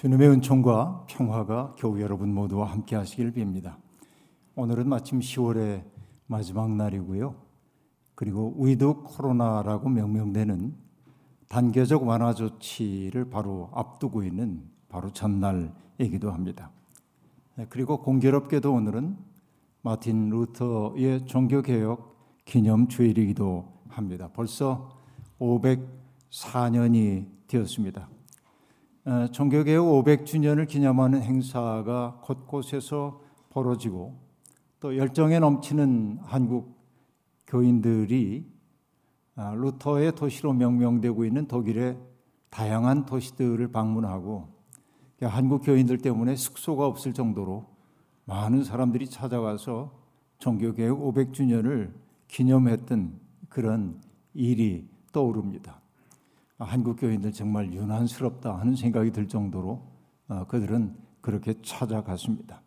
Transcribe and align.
주님의 0.00 0.30
은총과 0.30 1.04
평화가 1.08 1.74
교우 1.76 2.00
여러분 2.00 2.32
모두와 2.32 2.72
함께 2.72 2.96
하시길 2.96 3.34
빕니다. 3.34 3.76
오늘은 4.54 4.88
마침 4.88 5.20
10월의 5.20 5.84
마지막 6.26 6.70
날이고요. 6.70 7.34
그리고 8.14 8.54
위드 8.56 8.94
코로나라고 9.04 9.90
명명되는 9.90 10.74
단계적 11.50 12.06
완화 12.06 12.32
조치를 12.32 13.28
바로 13.28 13.68
앞두고 13.74 14.22
있는 14.22 14.62
바로 14.88 15.12
전날이기도 15.12 16.30
합니다. 16.30 16.70
네, 17.56 17.66
그리고 17.68 18.00
공교롭게도 18.00 18.72
오늘은 18.72 19.18
마틴 19.82 20.30
루터의 20.30 21.26
종교개혁 21.26 22.46
기념 22.46 22.88
주일이기도 22.88 23.70
합니다. 23.88 24.30
벌써 24.32 24.98
504년이 25.38 27.26
되었습니다. 27.48 28.08
어, 29.10 29.26
종교개혁 29.26 29.86
500주년을 29.86 30.68
기념하는 30.68 31.20
행사가 31.20 32.20
곳곳에서 32.22 33.20
벌어지고 33.48 34.16
또 34.78 34.96
열정에 34.96 35.40
넘치는 35.40 36.20
한국 36.22 36.78
교인들이 37.48 38.46
아, 39.34 39.52
루터의 39.52 40.14
도시로 40.14 40.52
명명되고 40.52 41.24
있는 41.24 41.48
독일의 41.48 41.98
다양한 42.50 43.04
도시들을 43.04 43.72
방문하고 43.72 44.46
한국 45.22 45.62
교인들 45.64 45.98
때문에 45.98 46.36
숙소가 46.36 46.86
없을 46.86 47.12
정도로 47.12 47.66
많은 48.26 48.62
사람들이 48.62 49.08
찾아가서 49.08 49.92
종교개혁 50.38 51.00
500주년을 51.00 51.92
기념했던 52.28 53.18
그런 53.48 54.00
일이 54.34 54.88
떠오릅니다. 55.10 55.80
한국 56.64 56.96
교인들 56.96 57.32
정말 57.32 57.72
유난스럽다 57.72 58.58
하는 58.58 58.76
생각이 58.76 59.10
들 59.12 59.28
정도로 59.28 59.82
어, 60.28 60.44
그들은 60.46 60.94
그렇게 61.20 61.54
찾아갔습니다. 61.62 62.62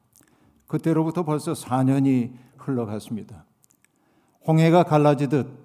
그때로부터 0.67 1.23
벌써 1.23 1.53
4년이 1.53 2.33
흘러갔습니다. 2.57 3.45
홍해가 4.47 4.83
갈라지듯 4.83 5.63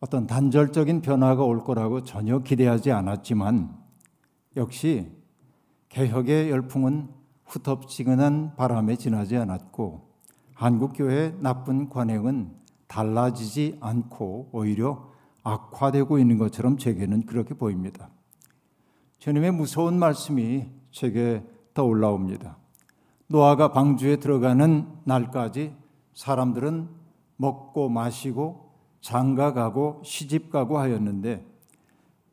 어떤 0.00 0.26
단절적인 0.26 1.02
변화가 1.02 1.42
올 1.44 1.64
거라고 1.64 2.04
전혀 2.04 2.38
기대하지 2.38 2.92
않았지만 2.92 3.76
역시 4.56 5.10
개혁의 5.88 6.50
열풍은 6.50 7.08
후텁지근한 7.46 8.56
바람에 8.56 8.96
지나지 8.96 9.36
않았고 9.36 10.08
한국교회의 10.54 11.36
나쁜 11.40 11.88
관행은 11.88 12.52
달라지지 12.86 13.78
않고 13.80 14.50
오히려 14.52 15.10
악화되고 15.48 16.18
있는 16.18 16.38
것처럼 16.38 16.76
제게는 16.76 17.26
그렇게 17.26 17.54
보입니다. 17.54 18.10
주님의 19.18 19.52
무서운 19.52 19.98
말씀이 19.98 20.68
제게 20.90 21.44
떠올라옵니다. 21.74 22.58
노아가 23.28 23.72
방주에 23.72 24.16
들어가는 24.16 24.88
날까지 25.04 25.74
사람들은 26.14 26.88
먹고 27.36 27.88
마시고 27.88 28.72
장가 29.00 29.52
가고 29.52 30.02
시집 30.04 30.50
가고 30.50 30.78
하였는데 30.78 31.46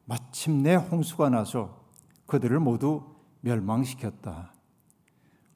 마침내 0.06 0.76
홍수가 0.76 1.30
나서 1.30 1.86
그들을 2.26 2.60
모두 2.60 3.04
멸망시켰다. 3.42 4.54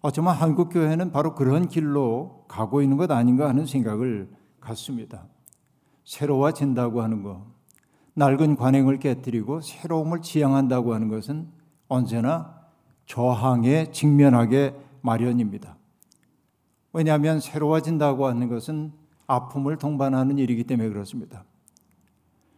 어쩌면 0.02 0.34
한국 0.34 0.70
교회는 0.70 1.12
바로 1.12 1.36
그런 1.36 1.68
길로 1.68 2.46
가고 2.48 2.82
있는 2.82 2.98
것 2.98 3.12
아닌가 3.12 3.50
하는 3.50 3.66
생각을 3.66 4.30
갖습니다. 4.60 5.26
새로워진다고 6.10 7.04
하는 7.04 7.22
것, 7.22 7.40
낡은 8.16 8.56
관행을 8.56 8.98
깨뜨리고 8.98 9.62
새로움을 9.62 10.24
지향한다고 10.24 10.96
하는 10.96 11.08
것은 11.08 11.48
언제나 11.88 12.58
저항에 13.06 13.92
직면하게 13.92 14.74
마련입니다. 15.02 15.78
왜냐하면 16.94 17.40
새로워진다고 17.40 18.26
하는 18.26 18.50
것은 18.50 18.92
아픔을 19.28 19.78
동반하는 19.78 20.40
일이기 20.40 20.64
때문에 20.64 20.90
그렇습니다. 20.90 21.46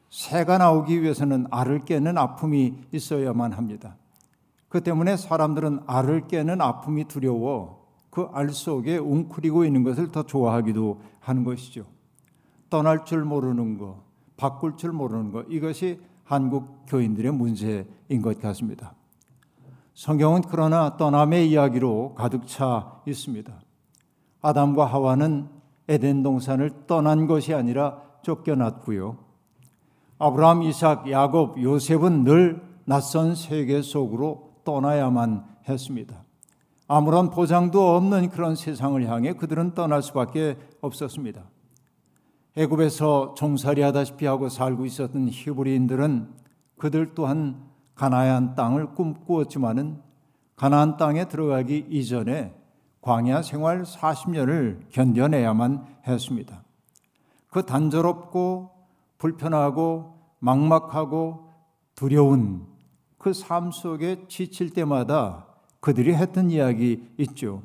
새가 0.10 0.58
나오기 0.58 1.02
위해서는 1.02 1.48
알을 1.52 1.84
깨는 1.84 2.18
아픔이 2.18 2.76
있어야만 2.94 3.52
합니다. 3.52 3.98
그 4.70 4.80
때문에 4.80 5.18
사람들은 5.18 5.82
알을 5.88 6.28
깨는 6.30 6.62
아픔이 6.62 7.04
두려워 7.06 7.82
그 8.10 8.30
알 8.32 8.50
속에 8.50 8.98
웅크리고 8.98 9.66
있는 9.66 9.84
것을 9.84 10.10
더 10.10 10.24
좋아하기도 10.24 11.02
하는 11.20 11.44
것이죠. 11.44 11.86
떠날 12.72 13.06
줄 13.06 13.24
모르는 13.24 13.78
것, 13.78 13.98
바꿀 14.38 14.76
줄 14.78 14.94
모르는 14.94 15.32
것, 15.32 15.46
이것이 15.50 16.00
한국 16.24 16.86
교인들의 16.88 17.32
문제인 17.34 18.22
것 18.24 18.40
같습니다. 18.42 18.96
성경은 19.94 20.42
그러나 20.50 20.96
떠남의 20.98 21.52
이야기로 21.52 22.16
가득 22.16 22.48
차 22.48 23.02
있습니다. 23.06 23.54
아담과 24.42 24.86
하와는 24.86 25.50
에덴 25.88 26.24
동산을 26.24 26.88
떠난 26.88 27.28
것이 27.28 27.54
아니라 27.54 28.02
쫓겨났고요. 28.24 29.18
아브라함, 30.18 30.64
이삭, 30.64 31.12
야곱, 31.12 31.62
요셉은 31.62 32.24
늘 32.24 32.64
낯선 32.86 33.36
세계 33.36 33.82
속으로 33.82 34.54
떠나야만 34.64 35.44
했습니다. 35.68 36.24
아무런 36.88 37.30
보장도 37.30 37.96
없는 37.96 38.30
그런 38.30 38.56
세상을 38.56 39.06
향해 39.10 39.34
그들은 39.34 39.74
떠날 39.74 40.02
수밖에 40.02 40.58
없었습니다. 40.80 41.44
애굽에서 42.56 43.36
종살이 43.36 43.82
하다시피 43.82 44.26
하고 44.26 44.50
살고 44.50 44.86
있었던 44.86 45.30
히브리인들은 45.30 46.34
그들 46.78 47.14
또한 47.16 47.64
가나안 47.96 48.56
땅을 48.56 48.94
꿈꾸었지만은 48.94 50.02
가나안 50.56 50.98
땅에 50.98 51.28
들어가기 51.28 51.88
이전에 51.90 52.54
광야 53.02 53.42
생활 53.42 53.84
40년을 53.84 54.90
견뎌내야만 54.90 55.86
했습니다. 56.08 56.64
그 57.50 57.66
단조롭고 57.66 58.70
불편하고 59.18 60.16
막막하고 60.40 61.52
두려운 61.96 62.66
그 63.18 63.32
삶 63.34 63.72
속에 63.72 64.26
지칠 64.28 64.72
때마다 64.72 65.46
그들이 65.80 66.14
했던 66.16 66.50
이야기 66.50 67.08
있죠. 67.18 67.62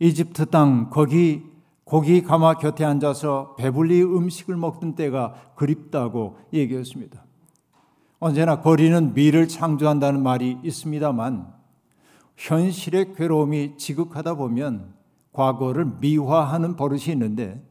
이집트 0.00 0.46
땅 0.46 0.90
거기 0.90 1.53
고기 1.84 2.22
가마 2.22 2.54
곁에 2.54 2.84
앉아서 2.84 3.56
배불리 3.56 4.02
음식을 4.02 4.56
먹던 4.56 4.94
때가 4.94 5.34
그립다고 5.54 6.38
얘기했습니다. 6.52 7.24
언제나 8.18 8.60
거리는 8.60 9.12
미를 9.12 9.48
창조한다는 9.48 10.22
말이 10.22 10.58
있습니다만 10.62 11.52
현실의 12.36 13.14
괴로움이 13.14 13.76
지극하다 13.76 14.34
보면 14.34 14.94
과거를 15.32 15.98
미화하는 16.00 16.76
버릇이 16.76 17.12
있는데 17.12 17.62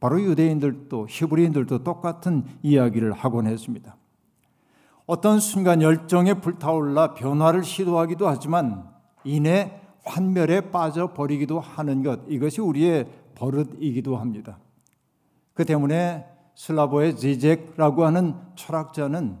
바로 0.00 0.20
유대인들도 0.20 1.06
히브리인들도 1.08 1.84
똑같은 1.84 2.44
이야기를 2.62 3.12
하곤 3.12 3.46
했습니다. 3.46 3.96
어떤 5.06 5.38
순간 5.38 5.80
열정에 5.80 6.34
불타올라 6.34 7.14
변화를 7.14 7.62
시도하기도 7.62 8.26
하지만 8.26 8.88
이내 9.22 9.80
환멸에 10.04 10.72
빠져 10.72 11.12
버리기도 11.12 11.60
하는 11.60 12.02
것 12.02 12.20
이것이 12.28 12.60
우리의 12.60 13.06
버릇이기도 13.34 14.16
합니다. 14.16 14.58
그 15.54 15.64
때문에 15.64 16.26
슬라보의 16.54 17.16
지젝라고 17.16 18.04
하는 18.04 18.34
철학자는 18.56 19.38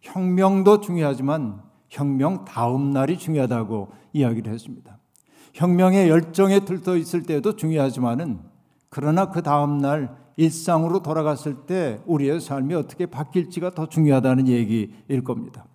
혁명도 0.00 0.80
중요하지만 0.80 1.62
혁명 1.88 2.44
다음 2.44 2.90
날이 2.90 3.18
중요하다고 3.18 3.88
이야기를 4.12 4.52
했습니다. 4.52 4.98
혁명의 5.54 6.08
열정에 6.08 6.60
들떠 6.60 6.96
있을 6.96 7.22
때도 7.22 7.56
중요하지만은 7.56 8.40
그러나 8.90 9.30
그 9.30 9.42
다음 9.42 9.78
날 9.78 10.16
일상으로 10.36 11.02
돌아갔을 11.02 11.66
때 11.66 12.00
우리의 12.06 12.40
삶이 12.40 12.74
어떻게 12.74 13.06
바뀔지가 13.06 13.74
더 13.74 13.86
중요하다는 13.86 14.46
얘기일 14.48 15.24
겁니다. 15.24 15.66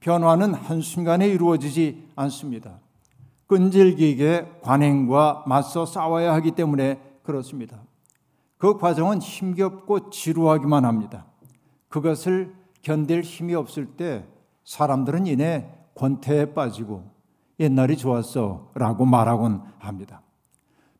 변화는 0.00 0.54
한순간에 0.54 1.26
이루어지지 1.28 2.08
않습니다. 2.14 2.80
끈질기게 3.48 4.60
관행과 4.62 5.44
맞서 5.46 5.84
싸워야 5.84 6.32
하기 6.34 6.52
때문에 6.52 7.00
그렇습니다. 7.22 7.82
그 8.58 8.78
과정은 8.78 9.20
힘겹고 9.20 10.10
지루하기만 10.10 10.84
합니다. 10.84 11.26
그것을 11.88 12.54
견딜 12.82 13.22
힘이 13.22 13.54
없을 13.54 13.86
때 13.96 14.26
사람들은 14.64 15.26
이내 15.26 15.72
권태에 15.94 16.52
빠지고 16.54 17.10
옛날이 17.58 17.96
좋았어 17.96 18.70
라고 18.74 19.04
말하곤 19.04 19.62
합니다. 19.78 20.22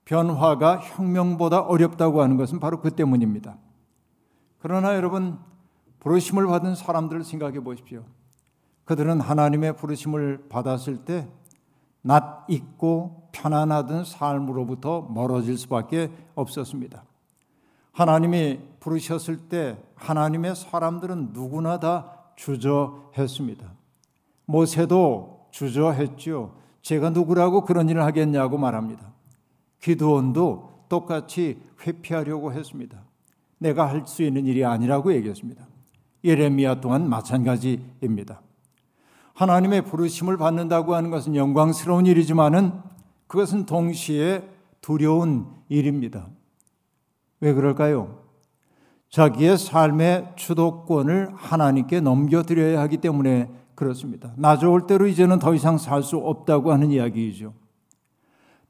변화가 0.04 0.78
혁명보다 0.78 1.60
어렵다고 1.60 2.22
하는 2.22 2.36
것은 2.36 2.60
바로 2.60 2.80
그 2.80 2.90
때문입니다. 2.90 3.58
그러나 4.58 4.96
여러분, 4.96 5.38
부르심을 6.00 6.46
받은 6.46 6.74
사람들을 6.74 7.24
생각해 7.24 7.60
보십시오. 7.60 8.04
그들은 8.84 9.20
하나님의 9.20 9.76
부르심을 9.76 10.46
받았을 10.48 11.04
때 11.04 11.28
낯 12.08 12.46
있고 12.48 13.28
편안하던 13.32 14.06
삶으로부터 14.06 15.02
멀어질 15.10 15.58
수밖에 15.58 16.10
없었습니다. 16.34 17.04
하나님이 17.92 18.60
부르셨을 18.80 19.36
때 19.50 19.76
하나님의 19.94 20.56
사람들은 20.56 21.34
누구나 21.34 21.78
다 21.78 22.14
주저했습니다. 22.34 23.70
모세도 24.46 25.48
주저했죠. 25.50 26.54
제가 26.80 27.10
누구라고 27.10 27.66
그런 27.66 27.90
일을 27.90 28.02
하겠냐고 28.02 28.56
말합니다. 28.56 29.12
기도원도 29.82 30.86
똑같이 30.88 31.60
회피하려고 31.86 32.54
했습니다. 32.54 33.02
내가 33.58 33.86
할 33.86 34.06
수 34.06 34.22
있는 34.22 34.46
일이 34.46 34.64
아니라고 34.64 35.12
얘기했습니다. 35.12 35.66
예레미야 36.24 36.80
또한 36.80 37.06
마찬가지입니다. 37.06 38.40
하나님의 39.38 39.82
부르심을 39.82 40.36
받는다고 40.36 40.96
하는 40.96 41.10
것은 41.10 41.36
영광스러운 41.36 42.06
일이지만은 42.06 42.72
그것은 43.28 43.66
동시에 43.66 44.42
두려운 44.80 45.46
일입니다. 45.68 46.26
왜 47.40 47.52
그럴까요? 47.52 48.24
자기의 49.10 49.56
삶의 49.56 50.32
주도권을 50.34 51.34
하나님께 51.36 52.00
넘겨드려야 52.00 52.80
하기 52.80 52.96
때문에 52.96 53.48
그렇습니다. 53.76 54.32
나 54.36 54.56
좋을 54.56 54.88
대로 54.88 55.06
이제는 55.06 55.38
더 55.38 55.54
이상 55.54 55.78
살 55.78 56.02
수 56.02 56.16
없다고 56.16 56.72
하는 56.72 56.90
이야기이죠. 56.90 57.54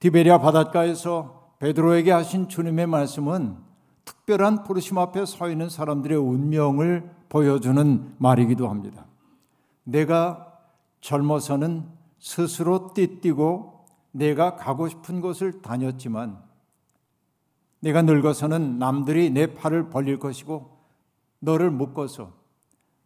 디베리아 0.01 0.37
바닷가에서 0.37 1.55
베드로에게 1.61 2.13
하신 2.13 2.51
주님의 2.51 2.87
말씀은 2.89 3.57
특별한 4.05 4.65
부르심 4.65 4.99
앞에 4.99 5.25
서 5.25 5.49
있는 5.49 5.71
사람들의 5.71 6.19
운명을 6.19 7.11
보여주는 7.31 8.15
말이기도 8.19 8.69
합니다. 8.69 9.07
내가 9.85 10.48
젊어서는 11.01 11.89
스스로 12.19 12.93
띠뛰고 12.95 13.87
내가 14.13 14.57
가고 14.57 14.89
싶은 14.89 15.21
곳을 15.21 15.63
다녔지만 15.63 16.43
내가 17.81 18.03
늙어서는 18.03 18.79
남들이 18.79 19.31
내 19.31 19.55
팔을 19.55 19.91
벌릴 19.91 20.19
것이고 20.19 20.79
너를 21.41 21.71
묶어서 21.71 22.33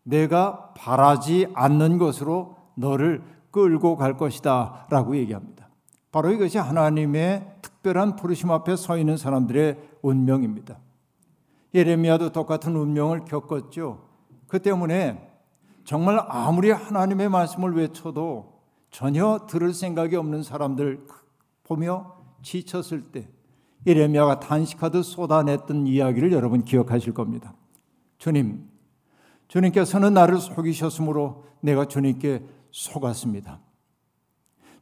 내가 0.03 0.73
바라지 0.75 1.47
않는 1.55 1.99
것으로 1.99 2.57
너를 2.75 3.23
끌고 3.51 3.97
갈 3.97 4.17
것이다 4.17 4.87
라고 4.91 5.17
얘기합니다. 5.17 5.69
바로 6.11 6.31
이것이 6.31 6.59
하나님의 6.59 7.57
특별한 7.63 8.17
부르심 8.17 8.51
앞에 8.51 8.77
서 8.77 8.97
있는 8.97 9.17
사람들의 9.17 9.79
운명입니다. 10.03 10.79
예레미야도 11.75 12.33
똑같은 12.33 12.77
운명을 12.77 13.25
겪었죠. 13.25 14.09
그 14.47 14.61
때문에 14.61 15.32
정말 15.85 16.25
아무리 16.29 16.71
하나님의 16.71 17.29
말씀을 17.29 17.75
외쳐도 17.75 18.61
전혀 18.91 19.47
들을 19.49 19.73
생각이 19.73 20.17
없는 20.17 20.43
사람들 20.43 21.07
보며 21.65 22.17
지쳤을 22.43 23.13
때 23.13 23.29
예레미야가 23.87 24.41
단식하듯 24.41 25.05
쏟아냈던 25.05 25.87
이야기를 25.87 26.33
여러분 26.33 26.63
기억하실 26.63 27.15
겁니다. 27.15 27.55
주님, 28.19 28.69
주님께서는 29.49 30.15
나를 30.15 30.39
속이셨으므로 30.39 31.45
내가 31.61 31.87
주님께 31.87 32.45
속았습니다. 32.71 33.61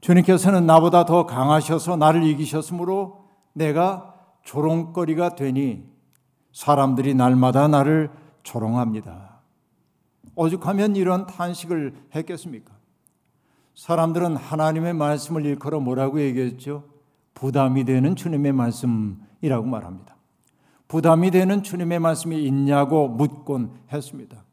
주님께서는 0.00 0.66
나보다 0.66 1.04
더 1.04 1.26
강하셔서 1.26 1.96
나를 1.96 2.24
이기셨으므로 2.24 3.24
내가 3.52 4.14
조롱거리가 4.44 5.34
되니 5.34 5.84
사람들이 6.52 7.14
날마다 7.14 7.68
나를 7.68 8.10
조롱합니다. 8.42 9.29
오죽하면 10.34 10.96
이런 10.96 11.26
탄식을 11.26 11.94
했겠습니까? 12.14 12.72
사람들은 13.74 14.36
하나님의 14.36 14.94
말씀을 14.94 15.46
일컬어 15.46 15.80
뭐라고 15.80 16.20
얘기했죠? 16.20 16.84
부담이 17.34 17.84
되는 17.84 18.16
주님의 18.16 18.52
말씀이라고 18.52 19.66
말합니다. 19.66 20.16
부담이 20.88 21.30
되는 21.30 21.62
주님의 21.62 22.00
말씀이 22.00 22.44
있냐고 22.44 23.08
묻곤 23.08 23.72
했습니다. 23.92 24.44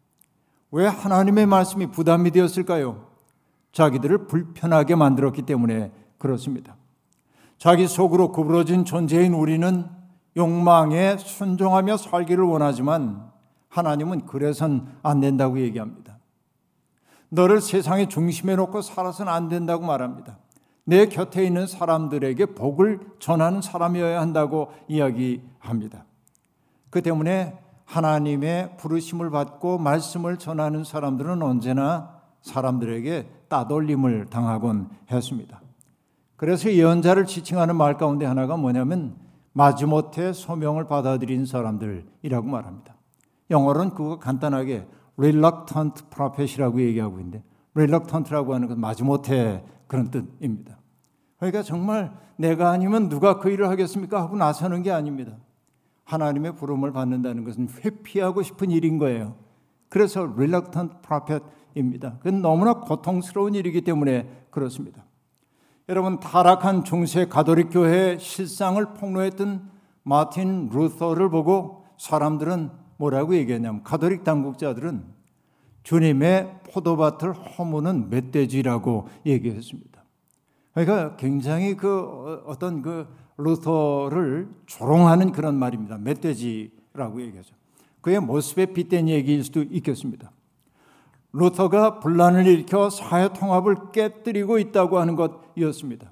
왜 0.72 0.86
하나님의 0.86 1.46
말씀이 1.46 1.88
부담이 1.88 2.32
되었을까요? 2.32 3.08
자기들을 3.72 4.28
불편하게 4.28 4.96
만들었기 4.96 5.42
때문에 5.44 5.92
그렇습니다. 6.18 6.76
자기 7.58 7.88
속으로 7.88 8.32
구부러진 8.32 8.86
존재인 8.86 9.34
우리는 9.34 9.86
욕망에 10.36 11.18
순종하며 11.18 11.98
살기를 11.98 12.44
원하지만 12.44 13.32
하나님은 13.70 14.26
그래선 14.26 14.88
안 15.04 15.20
된다고 15.20 15.60
얘기합니다. 15.60 16.18
너를 17.30 17.62
세상의 17.62 18.10
중심에 18.10 18.56
놓고 18.56 18.82
살아서는 18.82 19.32
안 19.32 19.50
된다고 19.50 19.86
말합니다. 19.86 20.38
내 20.86 21.08
곁에 21.08 21.46
있는 21.46 21.68
사람들에게 21.68 22.46
복을 22.48 23.00
전하는 23.20 23.62
사람이어야 23.62 24.22
한다고 24.22 24.72
이야기합니다. 24.88 26.06
그 26.90 27.02
때문에 27.02 27.58
하나님의 27.84 28.78
부르심을 28.78 29.30
받고 29.30 29.78
말씀을 29.78 30.38
전하는 30.38 30.84
사람들은 30.84 31.42
언제나 31.42 32.22
사람들에게 32.42 33.30
따돌림을 33.50 34.28
당하곤 34.28 34.90
했습니다. 35.12 35.62
그래서 36.36 36.72
예언자를 36.72 37.26
지칭하는 37.26 37.76
말 37.76 37.98
가운데 37.98 38.26
하나가 38.26 38.56
뭐냐면 38.58 39.16
마지못해 39.54 40.34
소명을 40.34 40.88
받아들인 40.88 41.46
사람들이라고 41.46 42.48
말합니다. 42.48 42.97
영어로는 43.50 43.92
그거 43.92 44.20
간단하게 44.20 44.88
reluctant 45.18 46.06
prophet이라고 46.10 46.82
얘기하고 46.82 47.20
있는데 47.20 47.44
reluctant라고 47.74 48.54
하는 48.54 48.68
건 48.68 48.80
마지못해 48.80 49.64
그런 49.88 50.12
뜻입니다. 50.12 50.78
그러니까 51.38 51.64
정말 51.64 52.12
내가 52.36 52.72
아니면 52.72 53.10
누가 53.10 53.40
그 53.40 53.50
일을 53.50 53.70
하겠습니까 53.70 54.22
하고 54.22 54.36
나서는 54.36 54.84
게 54.84 54.92
아닙니다. 54.92 55.38
하나님의 56.04 56.56
부름을 56.56 56.92
받는다는 56.94 57.44
것은 57.44 57.70
회피하고 57.84 58.42
싶은 58.42 58.72
일인 58.72 58.98
거예요. 58.98 59.36
그래서 59.90 60.22
reluctant 60.22 60.96
prophet입니다. 61.02 62.18
그건 62.20 62.42
너무나 62.42 62.76
고통스러운 62.76 63.56
일이기 63.56 63.82
때문에 63.82 64.46
그렇습니다. 64.50 65.04
여러분 65.90 66.20
타락한 66.20 66.84
중세 66.84 67.26
가톨릭 67.26 67.70
교회의 67.72 68.20
실상을 68.20 68.84
폭로했던 68.94 69.70
마틴 70.04 70.70
루터를 70.70 71.30
보고 71.30 71.86
사람들은 71.98 72.72
뭐라고 72.98 73.36
얘기했냐면 73.36 73.84
가톨릭 73.84 74.24
당국자들은 74.24 75.04
주님의 75.84 76.60
포도밭을 76.72 77.34
허무는 77.34 78.10
멧돼지라고 78.10 79.08
얘기했습니다. 79.26 80.04
그러니까 80.74 81.16
굉장히 81.16 81.76
그 81.76 81.88
어, 81.88 82.44
어떤 82.46 82.82
그 82.82 83.08
루터를 83.38 84.50
조롱하는 84.66 85.32
그런 85.32 85.56
말입니다. 85.56 85.98
멧돼지라고 85.98 87.22
얘기하죠. 87.22 87.56
그의 88.02 88.20
모습에 88.20 88.68
빗댄 88.68 89.08
얘기일 89.10 89.44
수도 89.44 89.64
있겠습니다. 89.64 90.32
루터가 91.34 92.00
분란을 92.00 92.48
일으켜 92.48 92.90
사회 92.90 93.30
통합을 93.32 93.92
깨뜨리고 93.92 94.60
있다고 94.60 95.00
하는 95.00 95.16
것이었습니다. 95.16 96.12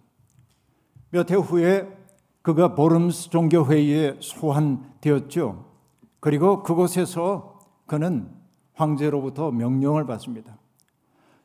몇 1.11 1.31
해 1.31 1.35
후에 1.35 1.87
그가 2.41 2.75
보름스 2.75 3.29
종교회의에 3.29 4.17
소환되었죠. 4.19 5.74
그리고 6.25 6.63
그곳에서 6.63 7.59
그는 7.85 8.31
황제로부터 8.73 9.51
명령을 9.51 10.07
받습니다. 10.07 10.57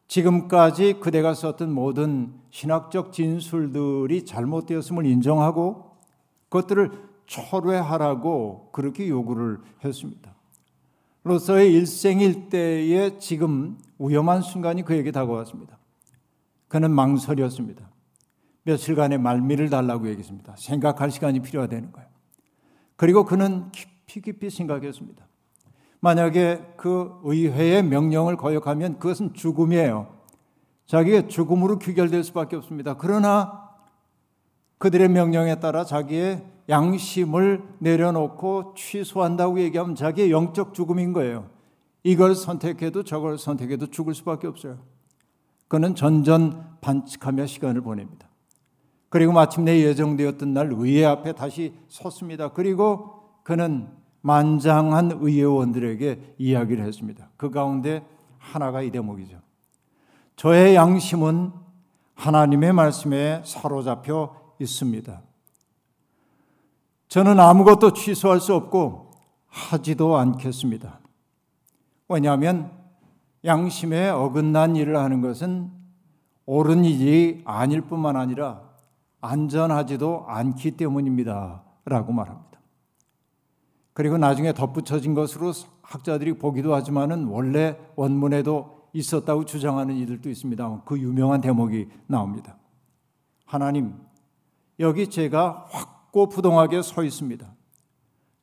지금까지 0.08 1.00
그대가 1.00 1.34
썼던 1.34 1.70
모든 1.70 2.32
신학적 2.48 3.12
진술들이 3.12 4.24
잘못되었음을 4.24 5.04
인정하고 5.04 5.98
그것들을 6.48 6.92
철회하라고 7.26 8.70
그렇게 8.72 9.06
요구를 9.06 9.58
했습니다. 9.84 10.34
로서의 11.24 11.74
일생일대에 11.74 13.18
지금 13.18 13.76
위험한 13.98 14.40
순간이 14.40 14.82
그에게 14.82 15.12
다가왔습니다. 15.12 15.76
그는 16.68 16.90
망설였습니다. 16.90 17.90
며칠간의 18.62 19.18
말미를 19.18 19.68
달라고 19.68 20.08
얘기했습니다. 20.08 20.54
생각할 20.56 21.10
시간이 21.10 21.40
필요하다는 21.40 21.92
거예요. 21.92 22.08
그리고 22.96 23.26
그는 23.26 23.70
깊이 24.18 24.50
생각했습니다. 24.50 25.24
만약에 26.00 26.74
그 26.76 27.20
의회의 27.22 27.82
명령을 27.84 28.36
거역하면 28.36 28.98
그것은 28.98 29.34
죽음이에요. 29.34 30.18
자기의 30.86 31.28
죽음으로 31.28 31.78
귀결될 31.78 32.24
수밖에 32.24 32.56
없습니다. 32.56 32.96
그러나 32.96 33.70
그들의 34.78 35.08
명령에 35.10 35.60
따라 35.60 35.84
자기의 35.84 36.44
양심을 36.68 37.62
내려놓고 37.78 38.74
취소한다고 38.76 39.60
얘기하면 39.60 39.94
자기의 39.94 40.32
영적 40.32 40.74
죽음인 40.74 41.12
거예요. 41.12 41.48
이걸 42.02 42.34
선택해도 42.34 43.04
저걸 43.04 43.38
선택해도 43.38 43.88
죽을 43.88 44.14
수밖에 44.14 44.46
없어요. 44.46 44.78
그는 45.68 45.94
전전 45.94 46.78
반칙하며 46.80 47.46
시간을 47.46 47.82
보냅니다. 47.82 48.28
그리고 49.10 49.32
마침내 49.32 49.80
예정되었던 49.80 50.54
날 50.54 50.70
의회 50.72 51.04
앞에 51.04 51.34
다시 51.34 51.74
섰습니다. 51.88 52.52
그리고 52.52 53.20
그는 53.42 53.88
만장한 54.22 55.18
의회원들에게 55.20 56.34
이야기를 56.38 56.84
했습니다. 56.84 57.28
그 57.36 57.50
가운데 57.50 58.06
하나가 58.38 58.82
이 58.82 58.90
대목이죠. 58.90 59.38
저의 60.36 60.74
양심은 60.74 61.52
하나님의 62.14 62.72
말씀에 62.72 63.42
사로잡혀 63.44 64.34
있습니다. 64.58 65.22
저는 67.08 67.40
아무것도 67.40 67.92
취소할 67.92 68.40
수 68.40 68.54
없고 68.54 69.10
하지도 69.46 70.16
않겠습니다. 70.16 71.00
왜냐하면 72.08 72.70
양심에 73.44 74.10
어긋난 74.10 74.76
일을 74.76 74.96
하는 74.96 75.20
것은 75.20 75.70
옳은 76.46 76.84
일이 76.84 77.42
아닐 77.44 77.80
뿐만 77.80 78.16
아니라 78.16 78.62
안전하지도 79.20 80.24
않기 80.26 80.72
때문입니다. 80.72 81.62
라고 81.84 82.12
말합니다. 82.12 82.49
그리고 83.92 84.18
나중에 84.18 84.52
덧붙여진 84.52 85.14
것으로 85.14 85.52
학자들이 85.82 86.38
보기도 86.38 86.74
하지만은 86.74 87.26
원래 87.26 87.76
원문에도 87.96 88.88
있었다고 88.92 89.44
주장하는 89.44 89.96
이들도 89.96 90.28
있습니다. 90.30 90.82
그 90.84 90.98
유명한 90.98 91.40
대목이 91.40 91.88
나옵니다. 92.06 92.56
하나님, 93.44 93.94
여기 94.78 95.08
제가 95.08 95.66
확고부동하게 95.70 96.82
서 96.82 97.02
있습니다. 97.02 97.52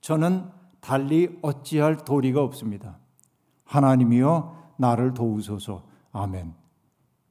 저는 0.02 0.50
달리 0.82 1.38
어찌할 1.42 1.98
도리가 1.98 2.42
없습니다. 2.44 3.00
하나님이여 3.66 4.74
나를 4.78 5.14
도우소서. 5.14 5.84
아멘. 6.12 6.54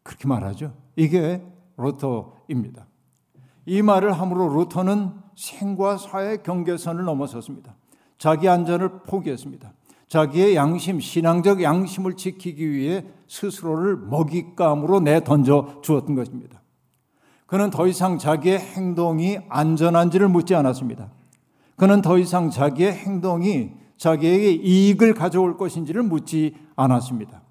그렇게 0.03 0.29
말하죠. 0.29 0.75
이게 0.95 1.43
루터입니다. 1.77 2.87
이 3.67 3.83
말을 3.83 4.13
함으로 4.13 4.49
루터는 4.49 5.13
생과 5.35 5.99
사의 5.99 6.43
경계선을 6.43 7.05
넘어섰습니다. 7.05 7.75
자기 8.19 8.49
안전을 8.49 9.01
포기했습니다. 9.07 9.73
자기의 10.09 10.55
양심, 10.55 11.01
신앙적 11.01 11.63
양심을 11.63 12.17
지키기 12.17 12.71
위해 12.71 13.05
스스로를 13.29 13.97
먹잇감으로 13.97 15.01
내던져 15.01 15.81
주었던 15.83 16.15
것입니다. 16.15 16.63
그는 17.47 17.71
더 17.71 17.87
이상 17.87 18.19
자기의 18.19 18.59
행동이 18.59 19.39
안전한지를 19.49 20.29
묻지 20.29 20.55
않았습니다. 20.55 21.11
그는 21.77 22.03
더 22.03 22.19
이상 22.19 22.51
자기의 22.51 22.93
행동이 22.93 23.73
자기에게 23.99 24.53
이익을 24.53 25.15
가져올 25.15 25.57
것인지를 25.57 26.03
묻지 26.03 26.55
않았습니다. 26.77 27.43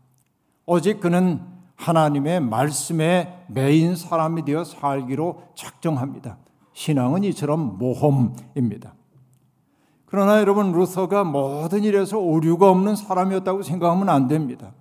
오직 0.66 1.00
그는 1.00 1.42
하나님의 1.76 2.42
말씀에 2.42 3.46
매인 3.48 3.96
사람이 3.96 4.46
되어 4.46 4.64
살기로 4.64 5.44
작정합니다. 5.56 6.38
신앙은 6.74 7.24
이처럼 7.26 7.78
모험입니다. 7.78 8.94
그러나 10.16 10.40
여러분 10.40 10.72
루서가 10.72 11.26
모든 11.26 11.84
일에서 11.84 12.18
오류가 12.18 12.70
없는 12.70 12.96
사람이었다고 12.96 13.64
생각하면 13.64 14.08
안 14.08 14.30
됩니다. 14.30 14.72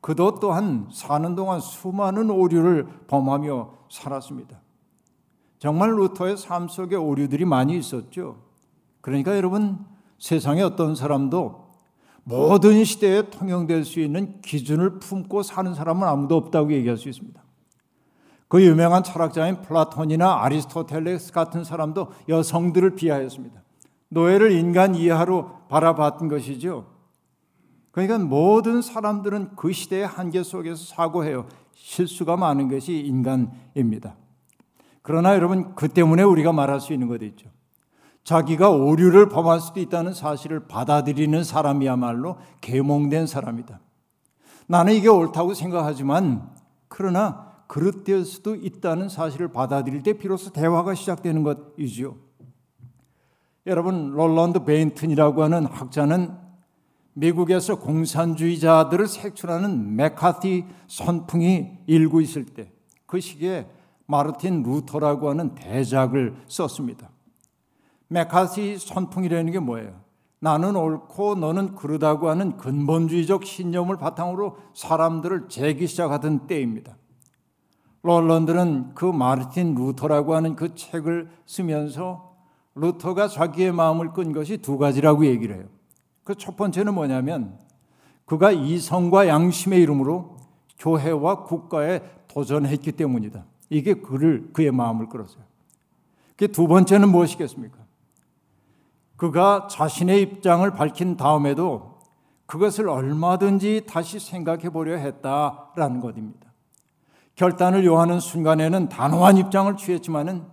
그도 0.00 0.40
또한 0.40 0.88
사는 0.90 1.34
동안 1.34 1.60
수많은 1.60 2.30
오류를 2.30 2.86
범하며 3.06 3.70
살았습니다. 3.90 4.62
정말 5.58 5.90
루터의 5.90 6.38
삶 6.38 6.68
속에 6.68 6.96
오류들이 6.96 7.44
많이 7.44 7.76
있었죠. 7.76 8.38
그러니까 9.02 9.36
여러분 9.36 9.84
세상에 10.18 10.62
어떤 10.62 10.94
사람도 10.94 11.66
모든 12.24 12.82
시대에 12.82 13.28
통용될 13.28 13.84
수 13.84 14.00
있는 14.00 14.40
기준을 14.40 15.00
품고 15.00 15.42
사는 15.42 15.74
사람은 15.74 16.08
아무도 16.08 16.34
없다고 16.38 16.72
얘기할 16.72 16.96
수 16.96 17.10
있습니다. 17.10 17.42
그 18.48 18.64
유명한 18.64 19.02
철학자인 19.02 19.60
플라톤이나 19.60 20.42
아리스토텔레스 20.42 21.32
같은 21.32 21.62
사람도 21.62 22.08
여성들을 22.30 22.94
비하했습니다. 22.94 23.60
노예를 24.12 24.52
인간 24.52 24.94
이하로 24.94 25.68
바라봤던 25.68 26.28
것이죠. 26.28 26.86
그러니까 27.92 28.18
모든 28.18 28.82
사람들은 28.82 29.56
그 29.56 29.72
시대의 29.72 30.06
한계 30.06 30.42
속에서 30.42 30.84
사고해요. 30.84 31.46
실수가 31.72 32.36
많은 32.36 32.68
것이 32.68 33.00
인간입니다. 33.00 34.16
그러나 35.00 35.34
여러분 35.34 35.74
그 35.74 35.88
때문에 35.88 36.22
우리가 36.22 36.52
말할 36.52 36.80
수 36.80 36.92
있는 36.92 37.08
것도 37.08 37.24
있죠. 37.24 37.50
자기가 38.22 38.70
오류를 38.70 39.28
범할 39.30 39.60
수도 39.60 39.80
있다는 39.80 40.12
사실을 40.12 40.68
받아들이는 40.68 41.42
사람이야말로 41.42 42.36
계몽된 42.60 43.26
사람이다. 43.26 43.80
나는 44.66 44.94
이게 44.94 45.08
옳다고 45.08 45.54
생각하지만 45.54 46.50
그러나 46.88 47.50
그릇될 47.66 48.26
수도 48.26 48.54
있다는 48.54 49.08
사실을 49.08 49.48
받아들일 49.48 50.02
때 50.02 50.12
비로소 50.12 50.52
대화가 50.52 50.94
시작되는 50.94 51.42
것이지요. 51.42 52.16
여러분 53.66 54.10
롤런드 54.10 54.64
베인튼이라고 54.64 55.42
하는 55.42 55.66
학자는 55.66 56.36
미국에서 57.14 57.78
공산주의자들을 57.78 59.06
색출하는 59.06 59.96
메카티 59.96 60.64
선풍이 60.88 61.78
일고 61.86 62.20
있을 62.20 62.44
때 62.46 62.72
그 63.12 63.20
시기에 63.20 63.68
마르틴 64.06 64.62
루터라고 64.62 65.28
하는 65.28 65.54
대작을 65.54 66.34
썼습니다. 66.46 67.10
메카티 68.08 68.78
선풍이라는 68.78 69.52
게 69.52 69.58
뭐예요? 69.58 70.00
나는 70.38 70.76
옳고 70.76 71.34
너는 71.34 71.74
그르다고 71.74 72.30
하는 72.30 72.56
근본주의적 72.56 73.44
신념을 73.44 73.98
바탕으로 73.98 74.56
사람들을 74.72 75.50
재기 75.50 75.86
시작하던 75.86 76.46
때입니다. 76.46 76.96
롤런드는 78.00 78.94
그 78.94 79.04
마르틴 79.04 79.74
루터라고 79.74 80.34
하는 80.34 80.56
그 80.56 80.74
책을 80.74 81.28
쓰면서 81.44 82.31
루터가 82.74 83.28
자기의 83.28 83.72
마음을 83.72 84.12
끈 84.12 84.32
것이 84.32 84.58
두 84.58 84.78
가지라고 84.78 85.26
얘기를 85.26 85.56
해요. 85.56 85.64
그 86.24 86.34
첫 86.34 86.56
번째는 86.56 86.94
뭐냐면 86.94 87.58
그가 88.24 88.52
이성과 88.52 89.28
양심의 89.28 89.82
이름으로 89.82 90.36
교회와 90.78 91.44
국가에 91.44 92.00
도전했기 92.28 92.92
때문이다. 92.92 93.44
이게 93.70 93.94
그를 93.94 94.50
그의 94.52 94.70
마음을 94.70 95.08
끌었어요. 95.08 95.42
그 96.36 96.48
두 96.48 96.66
번째는 96.66 97.08
무엇이겠습니까? 97.10 97.78
그가 99.16 99.68
자신의 99.70 100.22
입장을 100.22 100.68
밝힌 100.72 101.16
다음에도 101.16 101.98
그것을 102.46 102.88
얼마든지 102.88 103.86
다시 103.88 104.18
생각해 104.18 104.70
보려 104.70 104.96
했다라는 104.96 106.00
것입니다. 106.00 106.50
결단을 107.36 107.84
요하는 107.84 108.20
순간에는 108.20 108.88
단호한 108.88 109.38
입장을 109.38 109.76
취했지만은 109.76 110.44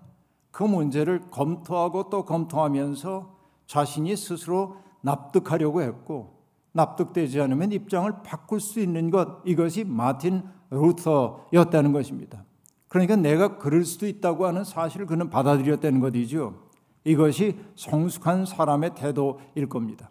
그 0.52 0.64
문제를 0.64 1.30
검토하고 1.32 2.10
또 2.10 2.26
검토하면서 2.26 3.36
자신이 3.68 4.16
스스로 4.16 4.78
납득하려고 5.02 5.82
했고 5.82 6.40
납득되지 6.72 7.42
않으면 7.42 7.72
입장을 7.72 8.12
바꿀 8.24 8.60
수 8.60 8.80
있는 8.80 9.10
것 9.12 9.42
이것이 9.46 9.84
마틴 9.84 10.44
루터였다는 10.70 11.94
것입니다. 11.94 12.44
그러니까 12.88 13.16
내가 13.16 13.58
그럴 13.58 13.86
수도 13.86 14.08
있다고 14.08 14.46
하는 14.46 14.64
사실을 14.64 15.06
그는 15.06 15.30
받아들였다는 15.30 16.00
것이죠. 16.00 16.56
이것이 17.04 17.58
성숙한 17.76 18.46
사람의 18.46 18.96
태도일 18.96 19.70
겁니다. 19.70 20.10